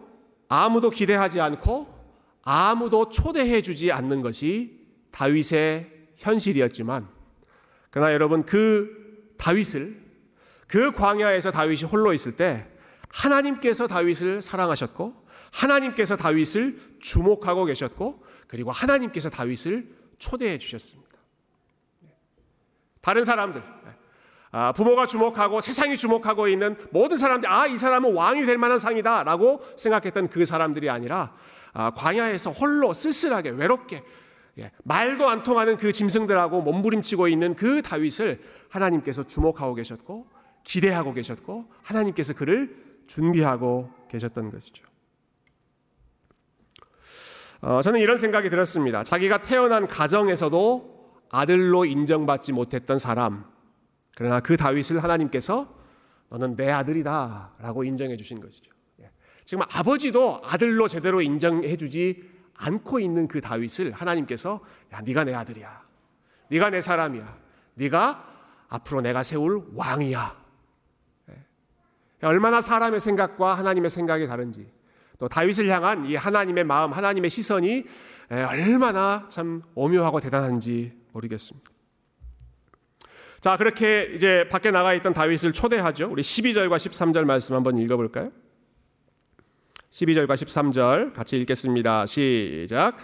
아무도 0.49 0.91
기대하지 0.91 1.41
않고 1.41 2.01
아무도 2.43 3.09
초대해 3.09 3.63
주지 3.63 3.91
않는 3.91 4.21
것이 4.21 4.79
다윗의 5.13 5.91
현실이었지만 6.17 7.09
그러나 7.91 8.13
여러분 8.13 8.45
그 8.45 9.33
다윗을 9.39 9.99
그 10.67 10.93
광야에서 10.93 11.51
다윗이 11.51 11.85
홀로 11.85 12.13
있을 12.13 12.33
때 12.33 12.67
하나님께서 13.09 13.89
다윗을 13.89 14.43
사랑하셨고 14.43 15.20
하나님께서 15.51 16.17
다윗을 16.17 16.79
주목하고 17.01 17.65
계셨고 17.65 18.23
그리고 18.47 18.71
하나님께서 18.71 19.31
다윗을 19.31 19.89
초대해 20.19 20.59
주셨습니다. 20.59 21.11
다른 23.01 23.25
사람들, 23.25 23.63
아, 24.53 24.73
부모가 24.73 25.07
주목하고 25.07 25.61
세상이 25.61 25.97
주목하고 25.97 26.49
있는 26.49 26.77
모든 26.91 27.17
사람들, 27.17 27.49
아, 27.49 27.67
이 27.67 27.79
사람은 27.79 28.13
왕이 28.15 28.45
될 28.47 28.59
만한 28.59 28.79
상이다 28.79 29.23
라고 29.23 29.63
생각했던 29.77 30.29
그 30.29 30.45
사람들이 30.45 30.91
아니라 30.91 31.35
아, 31.73 31.91
광야에서 31.93 32.51
홀로 32.51 32.93
쓸쓸하게 32.93 33.51
외롭게 33.51 34.03
예, 34.59 34.73
말도 34.83 35.29
안 35.29 35.45
통하는 35.45 35.77
그 35.77 35.93
짐승들하고 35.93 36.63
몸부림치고 36.63 37.29
있는 37.29 37.55
그 37.55 37.83
다윗을 37.83 38.41
하나님께서 38.69 39.23
주목하고 39.23 39.75
계셨고 39.75 40.27
기대하고 40.65 41.15
계셨고 41.15 41.67
하나님께서 41.83 42.35
그를 42.35 42.77
준비하고 43.07 43.91
계셨던 44.11 44.51
것이죠. 44.51 44.90
어, 47.61 47.83
저는 47.83 48.01
이런 48.01 48.17
생각이 48.17 48.49
들었습니다. 48.49 49.05
자기가 49.05 49.43
태어난 49.43 49.87
가정에서도 49.87 51.01
아들로 51.31 51.85
인정받지 51.85 52.53
못했던 52.53 52.99
사람. 52.99 53.45
그러나 54.17 54.41
그 54.41 54.57
다윗을 54.57 55.03
하나님께서 55.03 55.69
너는 56.31 56.57
내 56.57 56.71
아들이다 56.71 57.55
라고 57.59 57.85
인정해 57.85 58.17
주신 58.17 58.41
것이죠. 58.41 58.73
예. 59.03 59.11
지금 59.45 59.65
아버지도 59.71 60.41
아들로 60.45 60.89
제대로 60.89 61.21
인정해 61.21 61.77
주지 61.77 62.29
않고 62.55 62.99
있는 62.99 63.29
그 63.29 63.41
다윗을 63.41 63.93
하나님께서 63.93 64.61
야 64.93 65.01
네가 65.03 65.25
내 65.25 65.35
아들이야. 65.35 65.83
네가 66.51 66.71
내 66.71 66.81
사람이야. 66.81 67.39
네가 67.75 68.27
앞으로 68.69 69.01
내가 69.03 69.23
세울 69.23 69.65
왕이야. 69.75 70.37
예. 71.31 72.27
얼마나 72.27 72.61
사람의 72.61 73.01
생각과 73.01 73.55
하나님의 73.55 73.91
생각이 73.91 74.27
다른지 74.27 74.80
또 75.21 75.29
다윗을 75.29 75.69
향한 75.69 76.07
이 76.07 76.17
하나님의 76.17 76.65
마음, 76.65 76.93
하나님의 76.93 77.29
시선이 77.29 77.85
예, 78.33 78.43
얼마나 78.43 79.27
참 79.29 79.63
오묘하고 79.75 80.19
대단한지 80.19 80.93
모르겠습니다. 81.13 81.71
자, 83.41 83.57
그렇게 83.59 84.13
이제 84.15 84.49
밖에 84.49 84.71
나가 84.71 84.95
있던 84.95 85.13
다윗을 85.13 85.53
초대하죠. 85.53 86.09
우리 86.11 86.23
12절과 86.23 86.77
13절 86.77 87.25
말씀 87.25 87.55
한번 87.55 87.77
읽어볼까요? 87.77 88.31
12절과 89.91 90.29
13절 90.29 91.13
같이 91.15 91.37
읽겠습니다. 91.37 92.07
시작. 92.07 92.97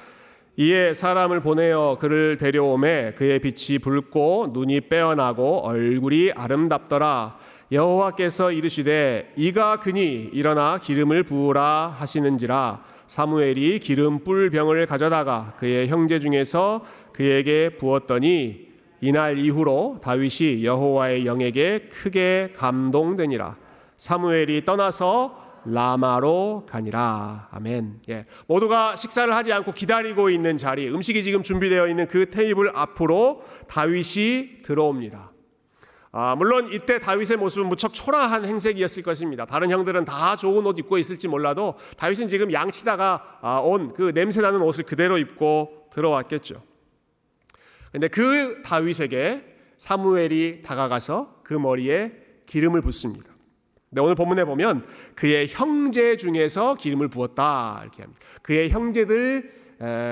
이에 0.56 0.94
사람을 0.94 1.40
보내어 1.40 1.98
그를 2.00 2.38
데려오매 2.38 3.12
그의 3.16 3.40
빛이 3.40 3.78
붉고 3.78 4.52
눈이 4.54 4.88
빼어나고 4.88 5.66
얼굴이 5.66 6.32
아름답더라. 6.32 7.38
여호와께서 7.72 8.52
이르시되 8.52 9.32
이가 9.36 9.80
그니 9.80 10.30
일어나 10.32 10.78
기름을 10.78 11.24
부으라 11.24 11.94
하시는지라 11.98 12.84
사무엘이 13.06 13.80
기름 13.80 14.24
뿔 14.24 14.50
병을 14.50 14.86
가져다가 14.86 15.54
그의 15.58 15.88
형제 15.88 16.18
중에서 16.18 16.84
그에게 17.12 17.76
부었더니 17.78 18.66
이날 19.00 19.38
이후로 19.38 20.00
다윗이 20.02 20.64
여호와의 20.64 21.26
영에게 21.26 21.88
크게 21.92 22.54
감동되니라. 22.56 23.56
사무엘이 23.98 24.64
떠나서 24.64 25.44
라마로 25.64 26.66
가니라. 26.68 27.48
아멘. 27.50 28.00
예. 28.08 28.24
모두가 28.46 28.96
식사를 28.96 29.34
하지 29.34 29.52
않고 29.52 29.72
기다리고 29.72 30.30
있는 30.30 30.56
자리, 30.56 30.88
음식이 30.88 31.22
지금 31.22 31.42
준비되어 31.42 31.88
있는 31.88 32.06
그 32.06 32.30
테이블 32.30 32.70
앞으로 32.74 33.42
다윗이 33.68 34.62
들어옵니다. 34.64 35.32
아, 36.18 36.34
물론 36.34 36.72
이때 36.72 36.98
다윗의 36.98 37.36
모습은 37.36 37.66
무척 37.66 37.92
초라한 37.92 38.46
행색이었을 38.46 39.02
것입니다. 39.02 39.44
다른 39.44 39.70
형들은 39.70 40.06
다 40.06 40.34
좋은 40.34 40.64
옷 40.64 40.78
입고 40.78 40.96
있을지 40.96 41.28
몰라도 41.28 41.74
다윗은 41.98 42.28
지금 42.28 42.50
양치다가 42.50 43.40
아, 43.42 43.58
온그 43.58 44.12
냄새 44.14 44.40
나는 44.40 44.62
옷을 44.62 44.84
그대로 44.84 45.18
입고 45.18 45.90
들어왔겠죠. 45.92 46.62
근데 47.92 48.08
그 48.08 48.62
다윗에게 48.62 49.44
사무엘이 49.76 50.62
다가가서 50.62 51.42
그 51.42 51.52
머리에 51.52 52.12
기름을 52.46 52.80
붓습니다. 52.80 53.34
근데 53.90 54.00
오늘 54.00 54.14
본문에 54.14 54.46
보면 54.46 54.86
그의 55.16 55.48
형제 55.50 56.16
중에서 56.16 56.76
기름을 56.76 57.08
부었다 57.08 57.80
이렇게 57.82 58.04
합니다. 58.04 58.22
그의 58.40 58.70
형제들 58.70 59.52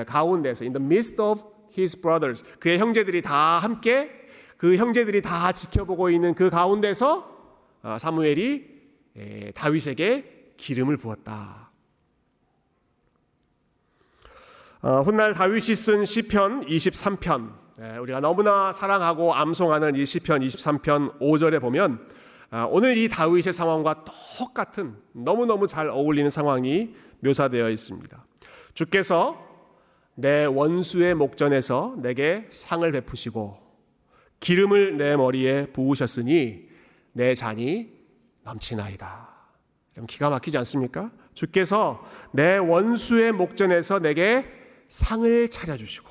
가운데서 0.06 0.66
in 0.66 0.74
the 0.74 0.84
midst 0.84 1.22
of 1.22 1.40
his 1.78 1.98
brothers 1.98 2.44
그의 2.58 2.78
형제들이 2.78 3.22
다 3.22 3.58
함께 3.58 4.23
그 4.56 4.76
형제들이 4.76 5.22
다 5.22 5.52
지켜보고 5.52 6.10
있는 6.10 6.34
그 6.34 6.50
가운데서 6.50 7.32
아, 7.82 7.98
사무엘이 7.98 8.72
다윗에게 9.54 10.54
기름을 10.56 10.96
부었다. 10.96 11.70
어, 14.80 15.00
훗날 15.00 15.32
다윗이 15.32 15.74
쓴 15.76 16.04
시편 16.04 16.66
23편 16.66 17.64
우리가 18.00 18.20
너무나 18.20 18.72
사랑하고 18.72 19.34
암송하는 19.34 19.96
이 19.96 20.06
시편 20.06 20.42
23편 20.42 21.18
5절에 21.20 21.60
보면 21.60 22.06
아, 22.50 22.68
오늘 22.70 22.96
이 22.96 23.08
다윗의 23.08 23.52
상황과 23.52 24.04
똑같은 24.38 24.96
너무너무 25.12 25.66
잘 25.66 25.88
어울리는 25.88 26.30
상황이 26.30 26.94
묘사되어 27.20 27.70
있습니다. 27.70 28.24
주께서 28.74 29.42
내 30.14 30.44
원수의 30.44 31.14
목전에서 31.14 31.96
내게 31.98 32.46
상을 32.50 32.90
베푸시고 32.92 33.63
기름을 34.44 34.98
내 34.98 35.16
머리에 35.16 35.66
부으셨으니 35.72 36.68
내 37.12 37.34
잔이 37.34 37.90
넘치나이다. 38.42 39.26
기가 40.06 40.28
막히지 40.28 40.58
않습니까? 40.58 41.10
주께서 41.32 42.06
내 42.30 42.58
원수의 42.58 43.32
목전에서 43.32 44.00
내게 44.00 44.44
상을 44.88 45.48
차려주시고 45.48 46.10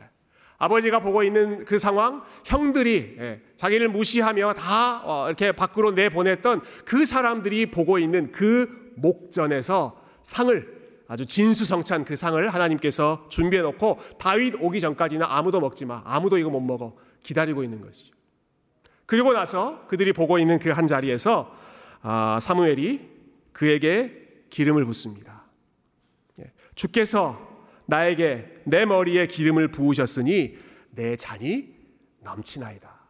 아버지가 0.58 0.98
보고 0.98 1.22
있는 1.22 1.64
그 1.64 1.78
상황, 1.78 2.24
형들이 2.44 3.16
예, 3.20 3.40
자기를 3.56 3.88
무시하며 3.88 4.54
다 4.54 5.02
어, 5.04 5.28
이렇게 5.28 5.52
밖으로 5.52 5.92
내보냈던 5.92 6.62
그 6.84 7.06
사람들이 7.06 7.66
보고 7.66 8.00
있는 8.00 8.32
그 8.32 8.92
목전에서 8.96 10.02
상을 10.24 10.80
아주 11.06 11.24
진수성찬 11.24 12.04
그 12.04 12.16
상을 12.16 12.48
하나님께서 12.48 13.26
준비해 13.28 13.62
놓고 13.62 13.98
다윗 14.18 14.54
오기 14.60 14.80
전까지는 14.80 15.24
아무도 15.28 15.60
먹지 15.60 15.84
마. 15.84 16.02
아무도 16.04 16.36
이거 16.36 16.50
못 16.50 16.60
먹어. 16.60 16.96
기다리고 17.22 17.62
있는 17.62 17.80
것이죠. 17.80 18.14
그리고 19.06 19.32
나서 19.32 19.86
그들이 19.88 20.12
보고 20.12 20.38
있는 20.38 20.58
그 20.58 20.70
한 20.70 20.86
자리에서 20.86 21.56
아, 22.02 22.38
사무엘이 22.40 23.08
그에게 23.52 24.44
기름을 24.50 24.84
붓습니다. 24.84 25.44
예, 26.40 26.52
주께서 26.74 27.66
나에게 27.86 28.62
내 28.64 28.84
머리에 28.84 29.26
기름을 29.26 29.68
부으셨으니 29.68 30.56
내 30.90 31.16
잔이 31.16 31.74
넘치나이다. 32.20 33.00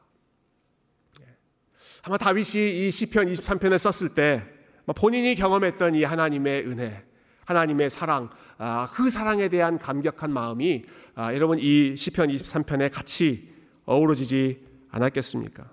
예, 1.20 1.27
아마 2.03 2.18
다윗이 2.18 2.87
이 2.87 2.90
시편 2.90 3.33
23편을 3.33 3.79
썼을 3.79 4.14
때뭐 4.14 4.94
본인이 4.96 5.35
경험했던 5.35 5.94
이 5.94 6.03
하나님의 6.03 6.66
은혜, 6.66 7.05
하나님의 7.44 7.90
사랑, 7.90 8.31
아, 8.59 8.88
그 8.92 9.11
사랑에 9.11 9.49
대한 9.49 9.79
감격한 9.79 10.33
마음이 10.33 10.85
아, 11.14 11.35
여러분 11.35 11.59
이 11.61 11.94
시편 11.96 12.29
23편에 12.29 12.90
같이 12.92 13.50
어우러지지 13.90 14.64
않았겠습니까? 14.90 15.68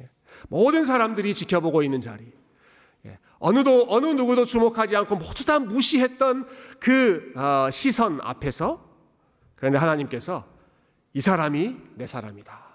예, 0.00 0.10
모든 0.48 0.84
사람들이 0.84 1.34
지켜보고 1.34 1.82
있는 1.84 2.00
자리, 2.00 2.24
예, 3.06 3.18
어느도 3.38 3.86
어느 3.88 4.06
누구도 4.06 4.44
주목하지 4.44 4.96
않고 4.96 5.16
모두 5.16 5.44
다 5.44 5.60
무시했던 5.60 6.48
그 6.80 7.32
어, 7.36 7.70
시선 7.70 8.20
앞에서 8.22 8.84
그런데 9.54 9.78
하나님께서 9.78 10.44
이 11.14 11.20
사람이 11.20 11.76
내 11.94 12.06
사람이다. 12.06 12.66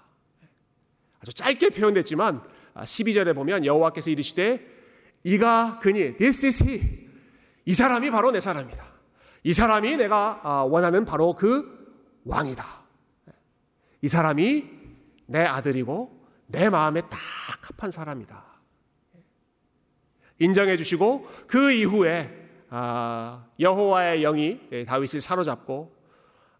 아주 1.20 1.32
짧게 1.34 1.70
표현됐지만 1.70 2.42
12절에 2.74 3.28
아, 3.28 3.32
보면 3.34 3.64
여호와께서 3.66 4.10
이르시되 4.10 4.66
이가 5.24 5.78
그니 5.80 6.16
this 6.16 6.46
is 6.46 6.64
he 6.64 7.08
이 7.66 7.74
사람이 7.74 8.10
바로 8.10 8.32
내 8.32 8.40
사람이다. 8.40 8.84
이 9.44 9.52
사람이 9.52 9.96
내가 9.98 10.40
아, 10.42 10.62
원하는 10.62 11.04
바로 11.04 11.34
그 11.34 11.82
왕이다. 12.24 12.81
이 14.02 14.08
사람이 14.08 14.64
내 15.26 15.44
아들이고 15.44 16.20
내 16.48 16.68
마음에 16.68 17.00
딱 17.02 17.18
합한 17.78 17.90
사람이다. 17.90 18.44
인정해 20.38 20.76
주시고 20.76 21.26
그 21.46 21.70
이후에 21.72 22.40
아, 22.68 23.46
여호와의 23.60 24.22
영이 24.22 24.84
다윗을 24.86 25.20
사로잡고 25.20 25.94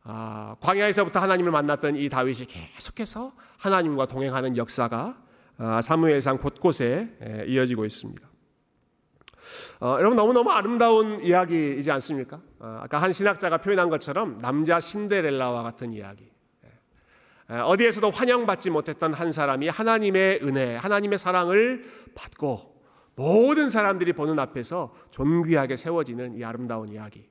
아, 0.04 0.56
광야에서부터 0.60 1.20
하나님을 1.20 1.50
만났던 1.52 1.96
이 1.96 2.08
다윗이 2.08 2.46
계속해서 2.46 3.32
하나님과 3.58 4.06
동행하는 4.06 4.56
역사가 4.56 5.20
아, 5.58 5.80
사무엘상 5.80 6.38
곳곳에 6.38 7.44
이어지고 7.46 7.84
있습니다. 7.84 8.28
어, 9.80 9.96
여러분 9.98 10.16
너무너무 10.16 10.50
아름다운 10.50 11.20
이야기이지 11.24 11.90
않습니까? 11.90 12.40
아 12.60 12.86
까 12.88 12.98
한 13.02 13.12
신학자가 13.12 13.58
표현한 13.58 13.90
것처럼 13.90 14.38
남자 14.38 14.78
신데렐라와 14.80 15.62
같은 15.64 15.92
이야기. 15.92 16.31
어디에서도 17.60 18.10
환영받지 18.10 18.70
못했던 18.70 19.12
한 19.12 19.32
사람이 19.32 19.68
하나님의 19.68 20.40
은혜, 20.42 20.76
하나님의 20.76 21.18
사랑을 21.18 21.84
받고 22.14 22.72
모든 23.14 23.68
사람들이 23.68 24.14
보는 24.14 24.38
앞에서 24.38 24.94
존귀하게 25.10 25.76
세워지는 25.76 26.38
이 26.38 26.44
아름다운 26.44 26.88
이야기. 26.88 27.28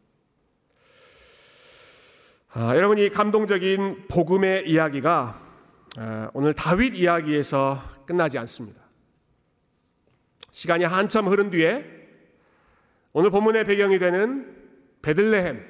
아, 2.54 2.76
여러분 2.76 2.98
이 2.98 3.10
감동적인 3.10 4.08
복음의 4.10 4.70
이야기가 4.70 5.42
아, 5.98 6.30
오늘 6.34 6.54
다윗 6.54 6.96
이야기에서 6.96 7.82
끝나지 8.06 8.38
않습니다. 8.38 8.82
시간이 10.52 10.84
한참 10.84 11.28
흐른 11.28 11.50
뒤에 11.50 11.86
오늘 13.14 13.30
본문의 13.30 13.66
배경이 13.66 14.00
되는 14.00 14.56
베들레헴 15.02 15.66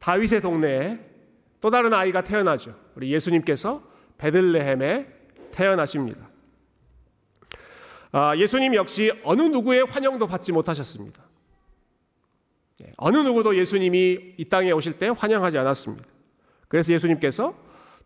다윗의 0.00 0.40
동네에 0.40 1.07
또 1.60 1.70
다른 1.70 1.92
아이가 1.92 2.22
태어나죠. 2.22 2.74
우리 2.94 3.12
예수님께서 3.12 3.82
베들레헴에 4.18 5.06
태어나십니다. 5.50 6.28
아, 8.12 8.36
예수님 8.36 8.74
역시 8.74 9.12
어느 9.22 9.42
누구의 9.42 9.84
환영도 9.84 10.26
받지 10.26 10.52
못하셨습니다. 10.52 11.22
예, 12.82 12.92
어느 12.96 13.18
누구도 13.18 13.56
예수님이 13.56 14.34
이 14.36 14.44
땅에 14.44 14.70
오실 14.70 14.94
때 14.94 15.08
환영하지 15.08 15.58
않았습니다. 15.58 16.04
그래서 16.68 16.92
예수님께서 16.92 17.54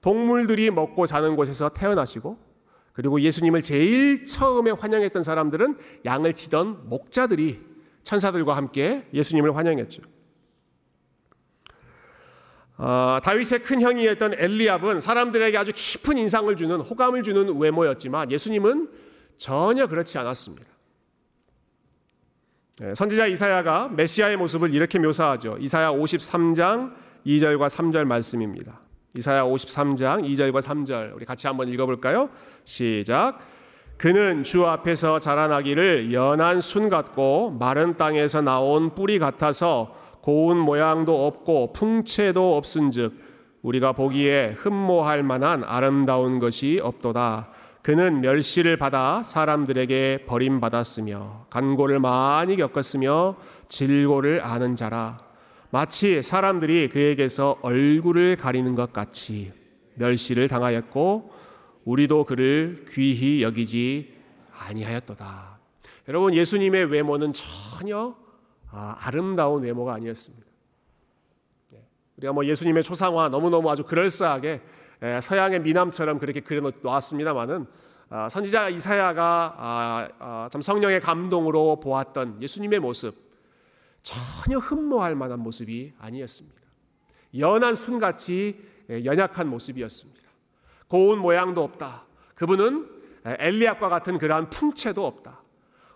동물들이 0.01 0.71
먹고 0.71 1.07
자는 1.07 1.37
곳에서 1.37 1.69
태어나시고 1.69 2.39
그리고 2.93 3.21
예수님을 3.21 3.63
제일 3.63 4.25
처음에 4.25 4.71
환영했던 4.73 5.23
사람들은 5.23 5.79
양을 6.05 6.33
치던 6.35 6.89
목자들이 6.89 7.61
천사들과 8.03 8.57
함께 8.57 9.07
예수님을 9.15 9.57
환영했죠. 9.57 10.03
어, 12.79 13.19
다윗의 13.23 13.61
큰 13.61 13.81
형이었던 13.81 14.35
엘리압은 14.39 15.01
사람들에게 15.01 15.57
아주 15.57 15.73
깊은 15.75 16.19
인상을 16.19 16.55
주는 16.57 16.81
호감을 16.81 17.23
주는 17.23 17.59
외모였지만 17.59 18.31
예수님은 18.31 18.89
전혀 19.37 19.87
그렇지 19.87 20.19
않았습니다. 20.19 20.67
네, 22.79 22.95
선지자 22.95 23.27
이사야가 23.27 23.91
메시아의 23.95 24.37
모습을 24.39 24.75
이렇게 24.75 24.99
묘사하죠. 24.99 25.59
이사야 25.61 25.93
53장 25.93 26.95
2절과 27.27 27.69
3절 27.69 28.05
말씀입니다. 28.05 28.81
이사야 29.19 29.45
53장 29.45 30.25
2절과 30.25 30.63
3절 30.63 31.15
우리 31.15 31.27
같이 31.27 31.47
한번 31.47 31.69
읽어볼까요? 31.69 32.31
시작. 32.65 33.39
그는 33.99 34.43
주 34.43 34.67
앞에서 34.67 35.21
자라나기를 35.21 36.13
연한 36.13 36.61
순 36.61 36.89
같고 36.89 37.57
마른 37.61 37.97
땅에서 37.97 38.41
나온 38.41 38.95
뿌리 38.95 39.19
같아서 39.19 39.95
고운 40.23 40.57
모양도 40.57 41.27
없고 41.27 41.73
풍채도 41.73 42.57
없은즉 42.57 43.13
우리가 43.63 43.93
보기에 43.93 44.55
흠모할 44.57 45.23
만한 45.23 45.65
아름다운 45.65 46.39
것이 46.39 46.81
없도다. 46.83 47.51
그는 47.83 48.21
멸시를 48.21 48.77
받아 48.77 49.23
사람들에게 49.25 50.25
버림받았으며 50.27 51.47
간고를 51.51 51.99
많이 51.99 52.57
겪었으며 52.57 53.37
질고를 53.69 54.41
아는 54.45 54.77
자라 54.77 55.19
마치 55.71 56.23
사람들이 56.23 56.89
그에게서 56.89 57.59
얼굴을 57.63 58.37
가리는 58.37 58.77
것 58.77 58.93
같이 58.93 59.53
멸시를 59.95 60.47
당하였고 60.47 61.33
우리도 61.85 62.25
그를 62.25 62.85
귀히 62.93 63.43
여기지 63.43 64.15
아니하였도다. 64.57 65.59
여러분 66.09 66.35
예수님의 66.35 66.85
외모는 66.85 67.33
전혀 67.33 68.22
아, 68.73 68.97
아름다운 69.01 69.63
외모가 69.63 69.95
아니었습니다. 69.95 70.47
네. 71.71 71.87
우리가 72.17 72.33
뭐 72.33 72.45
예수님의 72.47 72.83
초상화 72.83 73.29
너무너무 73.29 73.71
아주 73.71 73.85
그럴싸하게 73.85 74.63
예, 75.03 75.21
서양의 75.21 75.61
미남처럼 75.61 76.19
그렇게 76.19 76.41
그려놓았습니다만은 76.41 77.67
아, 78.09 78.29
선지자 78.31 78.71
이사야가 78.71 79.55
아, 79.59 80.09
아, 80.19 80.49
참 80.51 80.63
성령의 80.63 81.01
감동으로 81.01 81.81
보았던 81.81 82.41
예수님의 82.41 82.81
모습 82.81 83.15
전혀 84.03 84.59
흠모할 84.59 85.15
만한 85.15 85.41
모습이 85.41 85.93
아니었습니다. 85.99 86.61
연한 87.39 87.75
순같이 87.75 88.59
예, 88.89 89.05
연약한 89.05 89.49
모습이었습니다. 89.49 90.23
고운 90.89 91.19
모양도 91.19 91.63
없다. 91.63 92.07
그분은 92.35 92.89
엘리압과 93.25 93.89
같은 93.89 94.19
그러한 94.19 94.51
풍채도 94.51 95.07
없다. 95.07 95.42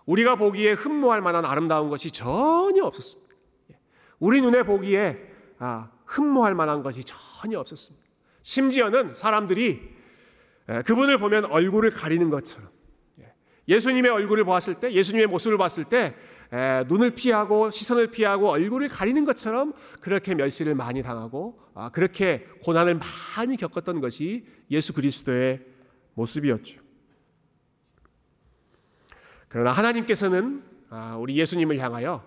우리가 0.07 0.35
보기에 0.35 0.71
흠모할 0.71 1.21
만한 1.21 1.45
아름다운 1.45 1.89
것이 1.89 2.09
전혀 2.09 2.83
없었습니다. 2.83 3.35
예. 3.71 3.77
우리 4.19 4.41
눈에 4.41 4.63
보기에 4.63 5.17
아, 5.59 5.91
흠모할 6.05 6.55
만한 6.55 6.81
것이 6.81 7.03
전혀 7.03 7.59
없었습니다. 7.59 8.05
심지어는 8.41 9.13
사람들이 9.13 9.95
예, 10.69 10.81
그분을 10.81 11.19
보면 11.19 11.45
얼굴을 11.45 11.91
가리는 11.91 12.29
것처럼 12.29 12.69
예. 13.19 13.33
예수님의 13.67 14.09
얼굴을 14.09 14.45
보았을 14.45 14.79
때 14.79 14.91
예수님의 14.93 15.27
모습을 15.27 15.57
봤을 15.57 15.83
때 15.83 16.15
눈을 16.87 17.11
피하고 17.11 17.69
시선을 17.69 18.07
피하고 18.07 18.49
얼굴을 18.49 18.87
가리는 18.87 19.25
것처럼 19.25 19.73
그렇게 19.99 20.33
멸시를 20.33 20.75
많이 20.75 21.03
당하고 21.03 21.59
아, 21.75 21.89
그렇게 21.89 22.47
고난을 22.63 22.97
많이 23.35 23.57
겪었던 23.57 23.99
것이 23.99 24.45
예수 24.71 24.93
그리스도의 24.93 25.65
모습이었죠. 26.13 26.86
그러나 29.49 29.71
하나님께서는 29.71 30.63
아, 30.89 31.15
우리 31.17 31.37
예수님을 31.37 31.79
향하여 31.79 32.23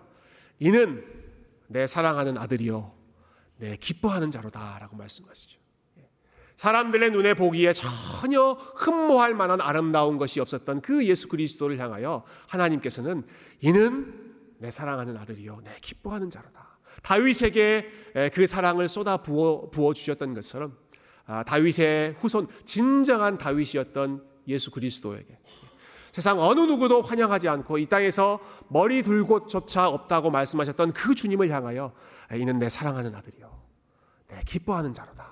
이는 0.59 1.05
내 1.67 1.87
사랑하는 1.87 2.37
아들이요 2.37 2.93
내 3.59 3.77
기뻐하는 3.77 4.31
자로다라고 4.31 4.97
말씀하시죠. 4.97 5.59
예. 5.99 6.09
사람들의 6.57 7.11
눈에 7.11 7.35
보기에 7.35 7.73
전혀 7.73 8.53
흠모할 8.77 9.35
만한 9.35 9.61
아름다운 9.61 10.19
것이 10.19 10.41
없었던 10.41 10.81
그 10.81 11.07
예수 11.07 11.29
그리스도를 11.29 11.79
향하여 11.79 12.25
하나님께서는 12.49 13.25
이는 13.61 14.35
내 14.59 14.71
사랑하는 14.71 15.17
아들이요 15.17 15.61
내 15.65 15.77
기뻐하는 15.81 16.31
자로다. 16.31 16.79
다윗에게 17.03 18.31
그 18.35 18.47
사랑을 18.47 18.89
쏟아 18.89 19.19
부어, 19.19 19.71
부어 19.71 19.95
주셨던 19.95 20.35
것처럼 20.35 20.77
아, 21.27 21.45
다윗의 21.45 22.17
후손 22.21 22.49
진정한 22.67 23.39
다윗이었던 23.39 24.25
예수 24.49 24.71
그리스도에게 24.71 25.39
세상 26.13 26.41
어느 26.41 26.61
누구도 26.61 27.03
환영하지 27.03 27.49
않고 27.49 27.79
이 27.79 27.87
땅에서 27.87 28.41
머리 28.69 29.03
둘 29.03 29.25
곳조차 29.25 29.89
없다고 29.89 30.31
말씀하셨던 30.31 30.93
그 30.93 31.15
주님을 31.15 31.51
향하여 31.51 31.93
이는 32.33 32.59
내 32.59 32.69
사랑하는 32.69 33.15
아들이요 33.15 33.51
내 34.29 34.41
기뻐하는 34.47 34.93
자로다. 34.93 35.31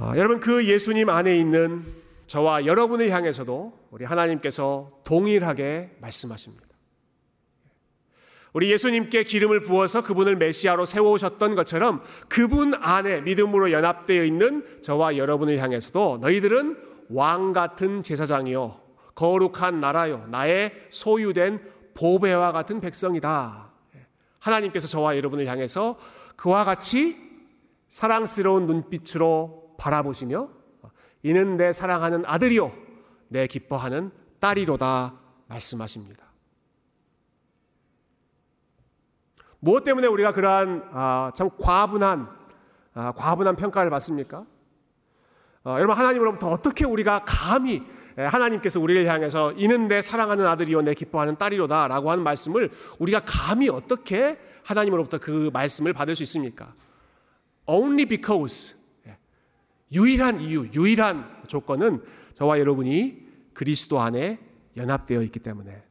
아, 0.00 0.12
여러분 0.16 0.38
그 0.38 0.64
예수님 0.64 1.08
안에 1.08 1.36
있는 1.36 1.84
저와 2.28 2.66
여러분을 2.66 3.10
향해서도 3.10 3.88
우리 3.90 4.04
하나님께서 4.04 5.00
동일하게 5.02 5.96
말씀하십니다. 6.00 6.67
우리 8.58 8.72
예수님께 8.72 9.22
기름을 9.22 9.62
부어서 9.62 10.02
그분을 10.02 10.34
메시아로 10.34 10.84
세우셨던 10.84 11.54
것처럼 11.54 12.02
그분 12.26 12.74
안에 12.74 13.20
믿음으로 13.20 13.70
연합되어 13.70 14.24
있는 14.24 14.66
저와 14.82 15.16
여러분을 15.16 15.58
향해서도 15.58 16.18
너희들은 16.20 16.76
왕 17.10 17.52
같은 17.52 18.02
제사장이요 18.02 18.80
거룩한 19.14 19.78
나라요 19.78 20.26
나의 20.32 20.72
소유된 20.90 21.60
보배와 21.94 22.50
같은 22.50 22.80
백성이다. 22.80 23.70
하나님께서 24.40 24.88
저와 24.88 25.16
여러분을 25.16 25.46
향해서 25.46 25.96
그와 26.34 26.64
같이 26.64 27.16
사랑스러운 27.86 28.66
눈빛으로 28.66 29.76
바라보시며 29.78 30.48
이는 31.22 31.56
내 31.56 31.72
사랑하는 31.72 32.24
아들이요 32.26 32.72
내 33.28 33.46
기뻐하는 33.46 34.10
딸이로다 34.40 35.14
말씀하십니다. 35.46 36.27
무엇 39.60 39.84
때문에 39.84 40.06
우리가 40.06 40.32
그러한 40.32 40.88
아, 40.92 41.32
참 41.34 41.50
과분한 41.58 42.28
아, 42.94 43.12
과분한 43.12 43.56
평가를 43.56 43.90
받습니까? 43.90 44.44
어, 45.64 45.74
여러분 45.78 45.96
하나님으로부터 45.96 46.48
어떻게 46.48 46.84
우리가 46.84 47.24
감히 47.24 47.82
하나님께서 48.16 48.80
우리를 48.80 49.06
향해서 49.06 49.52
이는 49.52 49.86
내 49.86 50.02
사랑하는 50.02 50.44
아들이요 50.46 50.82
내 50.82 50.94
기뻐하는 50.94 51.36
딸이로다라고 51.36 52.10
하는 52.10 52.24
말씀을 52.24 52.70
우리가 52.98 53.22
감히 53.24 53.68
어떻게 53.68 54.38
하나님으로부터 54.64 55.18
그 55.18 55.50
말씀을 55.52 55.92
받을 55.92 56.16
수 56.16 56.24
있습니까? 56.24 56.74
Only 57.66 58.06
because 58.06 58.76
유일한 59.92 60.40
이유, 60.40 60.68
유일한 60.74 61.42
조건은 61.46 62.02
저와 62.36 62.58
여러분이 62.58 63.26
그리스도 63.54 64.00
안에 64.00 64.38
연합되어 64.76 65.22
있기 65.22 65.38
때문에 65.38 65.82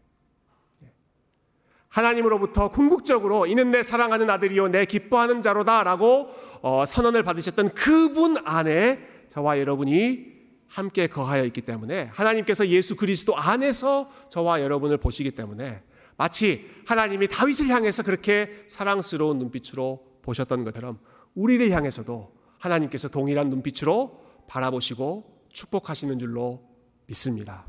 하나님으로부터 1.89 2.69
궁극적으로 2.69 3.45
이는 3.45 3.71
내 3.71 3.83
사랑하는 3.83 4.29
아들이요 4.29 4.69
내 4.69 4.85
기뻐하는 4.85 5.41
자로다라고 5.41 6.29
어, 6.61 6.83
선언을 6.85 7.23
받으셨던 7.23 7.73
그분 7.73 8.37
안에 8.45 8.99
저와 9.29 9.59
여러분이 9.59 10.37
함께 10.67 11.07
거하여 11.07 11.45
있기 11.45 11.61
때문에 11.61 12.09
하나님께서 12.11 12.67
예수 12.67 12.95
그리스도 12.95 13.37
안에서 13.37 14.11
저와 14.29 14.61
여러분을 14.61 14.97
보시기 14.97 15.31
때문에 15.31 15.81
마치 16.17 16.69
하나님이 16.85 17.27
다윗을 17.27 17.67
향해서 17.69 18.03
그렇게 18.03 18.65
사랑스러운 18.67 19.37
눈빛으로 19.37 20.03
보셨던 20.23 20.65
것처럼 20.65 20.99
우리를 21.35 21.69
향해서도 21.71 22.33
하나님께서 22.57 23.07
동일한 23.07 23.49
눈빛으로 23.49 24.23
바라보시고 24.47 25.45
축복하시는 25.53 26.17
줄로 26.19 26.63
믿습니다. 27.05 27.65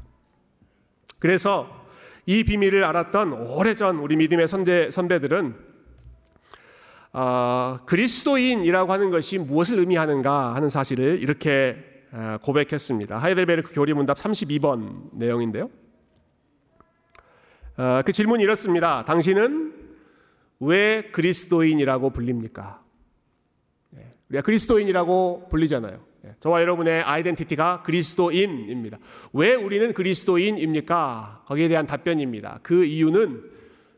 그래서 1.18 1.87
이 2.28 2.44
비밀을 2.44 2.84
알았던 2.84 3.32
오래전 3.32 3.96
우리 4.00 4.14
믿음의 4.14 4.48
선배, 4.48 4.90
선배들은 4.90 5.54
어, 7.14 7.78
그리스도인이라고 7.86 8.92
하는 8.92 9.10
것이 9.10 9.38
무엇을 9.38 9.78
의미하는가 9.78 10.54
하는 10.54 10.68
사실을 10.68 11.22
이렇게 11.22 12.04
어, 12.12 12.36
고백했습니다. 12.42 13.16
하이델베르크 13.16 13.72
교리문답 13.72 14.18
32번 14.18 15.08
내용인데요. 15.14 15.70
어, 17.78 18.02
그 18.04 18.12
질문이 18.12 18.42
이렇습니다. 18.42 19.06
당신은 19.06 19.72
왜 20.60 21.08
그리스도인이라고 21.10 22.10
불립니까? 22.10 22.82
네, 23.92 24.10
우리가 24.28 24.42
그리스도인이라고 24.42 25.48
불리잖아요. 25.48 25.98
예, 26.28 26.34
저와 26.40 26.60
여러분의 26.60 27.02
아이덴티티가 27.02 27.82
그리스도인입니다. 27.82 28.98
왜 29.32 29.54
우리는 29.54 29.92
그리스도인입니까? 29.92 31.44
거기에 31.46 31.68
대한 31.68 31.86
답변입니다. 31.86 32.60
그 32.62 32.84
이유는 32.84 33.42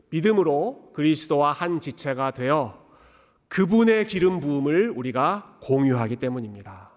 믿음으로 0.09 0.91
그리스도와 0.93 1.51
한 1.51 1.79
지체가 1.79 2.31
되어 2.31 2.79
그분의 3.47 4.07
기름 4.07 4.39
부음을 4.39 4.91
우리가 4.95 5.57
공유하기 5.61 6.17
때문입니다. 6.17 6.91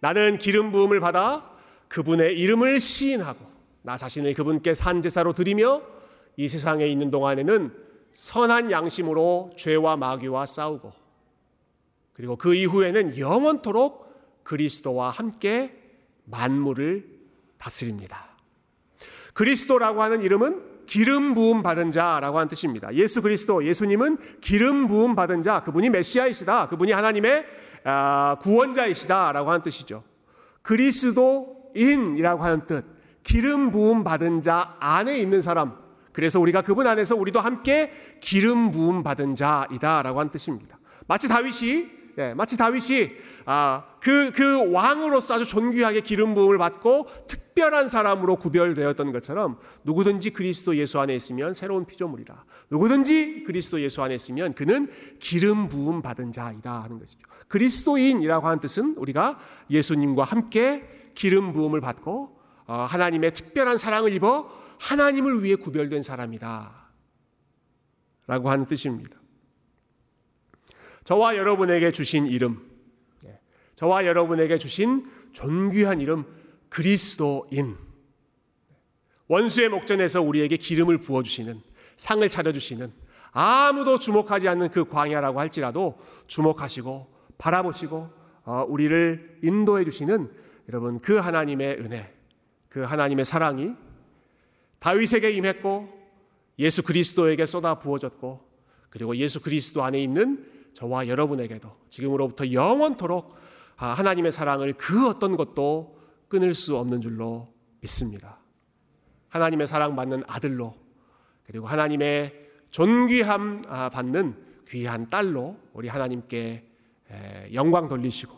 나는 0.00 0.38
기름 0.38 0.70
부음을 0.70 1.00
받아 1.00 1.50
그분의 1.88 2.38
이름을 2.38 2.80
시인하고 2.80 3.38
나 3.82 3.96
자신을 3.96 4.34
그분께 4.34 4.74
산 4.74 5.02
제사로 5.02 5.32
드리며 5.32 5.82
이 6.36 6.48
세상에 6.48 6.86
있는 6.86 7.10
동안에는 7.10 7.72
선한 8.12 8.70
양심으로 8.70 9.50
죄와 9.56 9.96
마귀와 9.96 10.46
싸우고 10.46 10.92
그리고 12.12 12.36
그 12.36 12.54
이후에는 12.54 13.18
영원토록 13.18 14.07
그리스도와 14.48 15.10
함께 15.10 15.74
만물을 16.24 17.04
다스립니다. 17.58 18.28
그리스도라고 19.34 20.02
하는 20.02 20.22
이름은 20.22 20.86
기름 20.86 21.34
부음 21.34 21.62
받은 21.62 21.90
자라고 21.90 22.38
하는 22.38 22.48
뜻입니다. 22.48 22.94
예수 22.94 23.20
그리스도, 23.20 23.62
예수님은 23.62 24.40
기름 24.40 24.88
부음 24.88 25.14
받은 25.14 25.42
자, 25.42 25.60
그분이 25.60 25.90
메시아이시다. 25.90 26.68
그분이 26.68 26.92
하나님의 26.92 27.44
아, 27.84 28.38
구원자이시다라고 28.40 29.50
하는 29.50 29.62
뜻이죠. 29.62 30.02
그리스도인이라고 30.62 32.42
하는 32.42 32.66
뜻, 32.66 32.86
기름 33.22 33.70
부음 33.70 34.02
받은 34.02 34.40
자 34.40 34.76
안에 34.80 35.18
있는 35.18 35.42
사람. 35.42 35.76
그래서 36.14 36.40
우리가 36.40 36.62
그분 36.62 36.86
안에서 36.86 37.16
우리도 37.16 37.38
함께 37.38 37.92
기름 38.20 38.70
부음 38.70 39.02
받은 39.02 39.34
자이다라고 39.34 40.18
하는 40.20 40.30
뜻입니다. 40.30 40.78
마치 41.06 41.28
다윗이 41.28 41.98
예, 42.18 42.34
마치 42.34 42.56
다윗이 42.56 43.12
아, 43.50 43.82
그, 44.02 44.30
그 44.30 44.70
왕으로서 44.72 45.36
아주 45.36 45.46
존귀하게 45.46 46.02
기름 46.02 46.34
부음을 46.34 46.58
받고 46.58 47.06
특별한 47.26 47.88
사람으로 47.88 48.36
구별되었던 48.36 49.10
것처럼 49.10 49.58
누구든지 49.84 50.34
그리스도 50.34 50.76
예수 50.76 51.00
안에 51.00 51.16
있으면 51.16 51.54
새로운 51.54 51.86
피조물이라. 51.86 52.44
누구든지 52.68 53.44
그리스도 53.44 53.80
예수 53.80 54.02
안에 54.02 54.14
있으면 54.14 54.52
그는 54.52 54.90
기름 55.18 55.70
부음 55.70 56.02
받은 56.02 56.30
자이다 56.30 56.82
하는 56.82 56.98
것이죠. 56.98 57.20
그리스도인이라고 57.48 58.46
하는 58.46 58.60
뜻은 58.60 58.96
우리가 58.98 59.38
예수님과 59.70 60.24
함께 60.24 61.10
기름 61.14 61.54
부음을 61.54 61.80
받고 61.80 62.38
어, 62.66 62.74
하나님의 62.74 63.32
특별한 63.32 63.78
사랑을 63.78 64.12
입어 64.12 64.50
하나님을 64.78 65.42
위해 65.42 65.56
구별된 65.56 66.02
사람이다. 66.02 66.90
라고 68.26 68.50
하는 68.50 68.66
뜻입니다. 68.66 69.16
저와 71.04 71.38
여러분에게 71.38 71.92
주신 71.92 72.26
이름, 72.26 72.60
예, 72.60 72.67
저와 73.78 74.06
여러분에게 74.06 74.58
주신 74.58 75.08
존귀한 75.30 76.00
이름 76.00 76.24
그리스도인. 76.68 77.76
원수의 79.28 79.68
목전에서 79.68 80.20
우리에게 80.20 80.56
기름을 80.56 80.98
부어주시는, 80.98 81.62
상을 81.96 82.28
차려주시는, 82.28 82.92
아무도 83.30 84.00
주목하지 84.00 84.48
않는 84.48 84.70
그 84.70 84.84
광야라고 84.84 85.38
할지라도 85.38 85.96
주목하시고 86.26 87.06
바라보시고 87.38 88.10
어, 88.46 88.64
우리를 88.66 89.38
인도해 89.44 89.84
주시는 89.84 90.28
여러분 90.70 90.98
그 90.98 91.16
하나님의 91.16 91.78
은혜, 91.78 92.12
그 92.68 92.80
하나님의 92.80 93.24
사랑이 93.24 93.74
다윗에게 94.80 95.30
임했고 95.30 95.88
예수 96.58 96.82
그리스도에게 96.82 97.46
쏟아 97.46 97.78
부어졌고 97.78 98.40
그리고 98.90 99.14
예수 99.16 99.40
그리스도 99.40 99.84
안에 99.84 100.02
있는 100.02 100.50
저와 100.72 101.06
여러분에게도 101.06 101.70
지금으로부터 101.90 102.50
영원토록 102.50 103.34
아, 103.34 103.47
하나님의 103.86 104.32
사랑을 104.32 104.72
그 104.72 105.08
어떤 105.08 105.36
것도 105.36 105.98
끊을 106.28 106.54
수 106.54 106.76
없는 106.76 107.00
줄로 107.00 107.52
믿습니다. 107.80 108.38
하나님의 109.28 109.66
사랑 109.66 109.94
받는 109.94 110.24
아들로 110.26 110.74
그리고 111.46 111.66
하나님의 111.66 112.48
존귀함 112.70 113.62
아, 113.68 113.88
받는 113.88 114.34
귀한 114.68 115.08
딸로 115.08 115.56
우리 115.72 115.88
하나님께 115.88 116.64
영광 117.54 117.88
돌리시고 117.88 118.36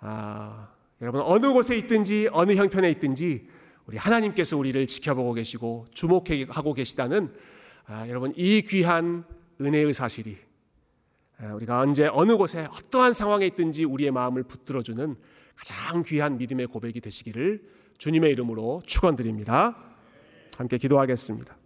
아, 0.00 0.68
여러분 1.00 1.22
어느 1.22 1.52
곳에 1.52 1.76
있든지 1.76 2.28
어느 2.32 2.52
형편에 2.54 2.90
있든지 2.92 3.48
우리 3.86 3.96
하나님께서 3.96 4.56
우리를 4.56 4.86
지켜보고 4.86 5.34
계시고 5.34 5.86
주목하고 5.92 6.74
계시다는 6.74 7.34
아, 7.86 8.08
여러분 8.08 8.32
이 8.36 8.62
귀한 8.62 9.24
은혜의 9.60 9.92
사실이 9.94 10.36
아, 10.36 10.53
우리가 11.54 11.80
언제 11.80 12.08
어느 12.12 12.36
곳에 12.36 12.66
어떠한 12.66 13.12
상황에 13.12 13.46
있든지 13.46 13.84
우리의 13.84 14.10
마음을 14.10 14.42
붙들어주는 14.44 15.16
가장 15.56 16.02
귀한 16.04 16.38
믿음의 16.38 16.66
고백이 16.68 17.00
되시기를 17.00 17.62
주님의 17.98 18.32
이름으로 18.32 18.82
축원드립니다. 18.86 19.76
함께 20.56 20.78
기도하겠습니다. 20.78 21.56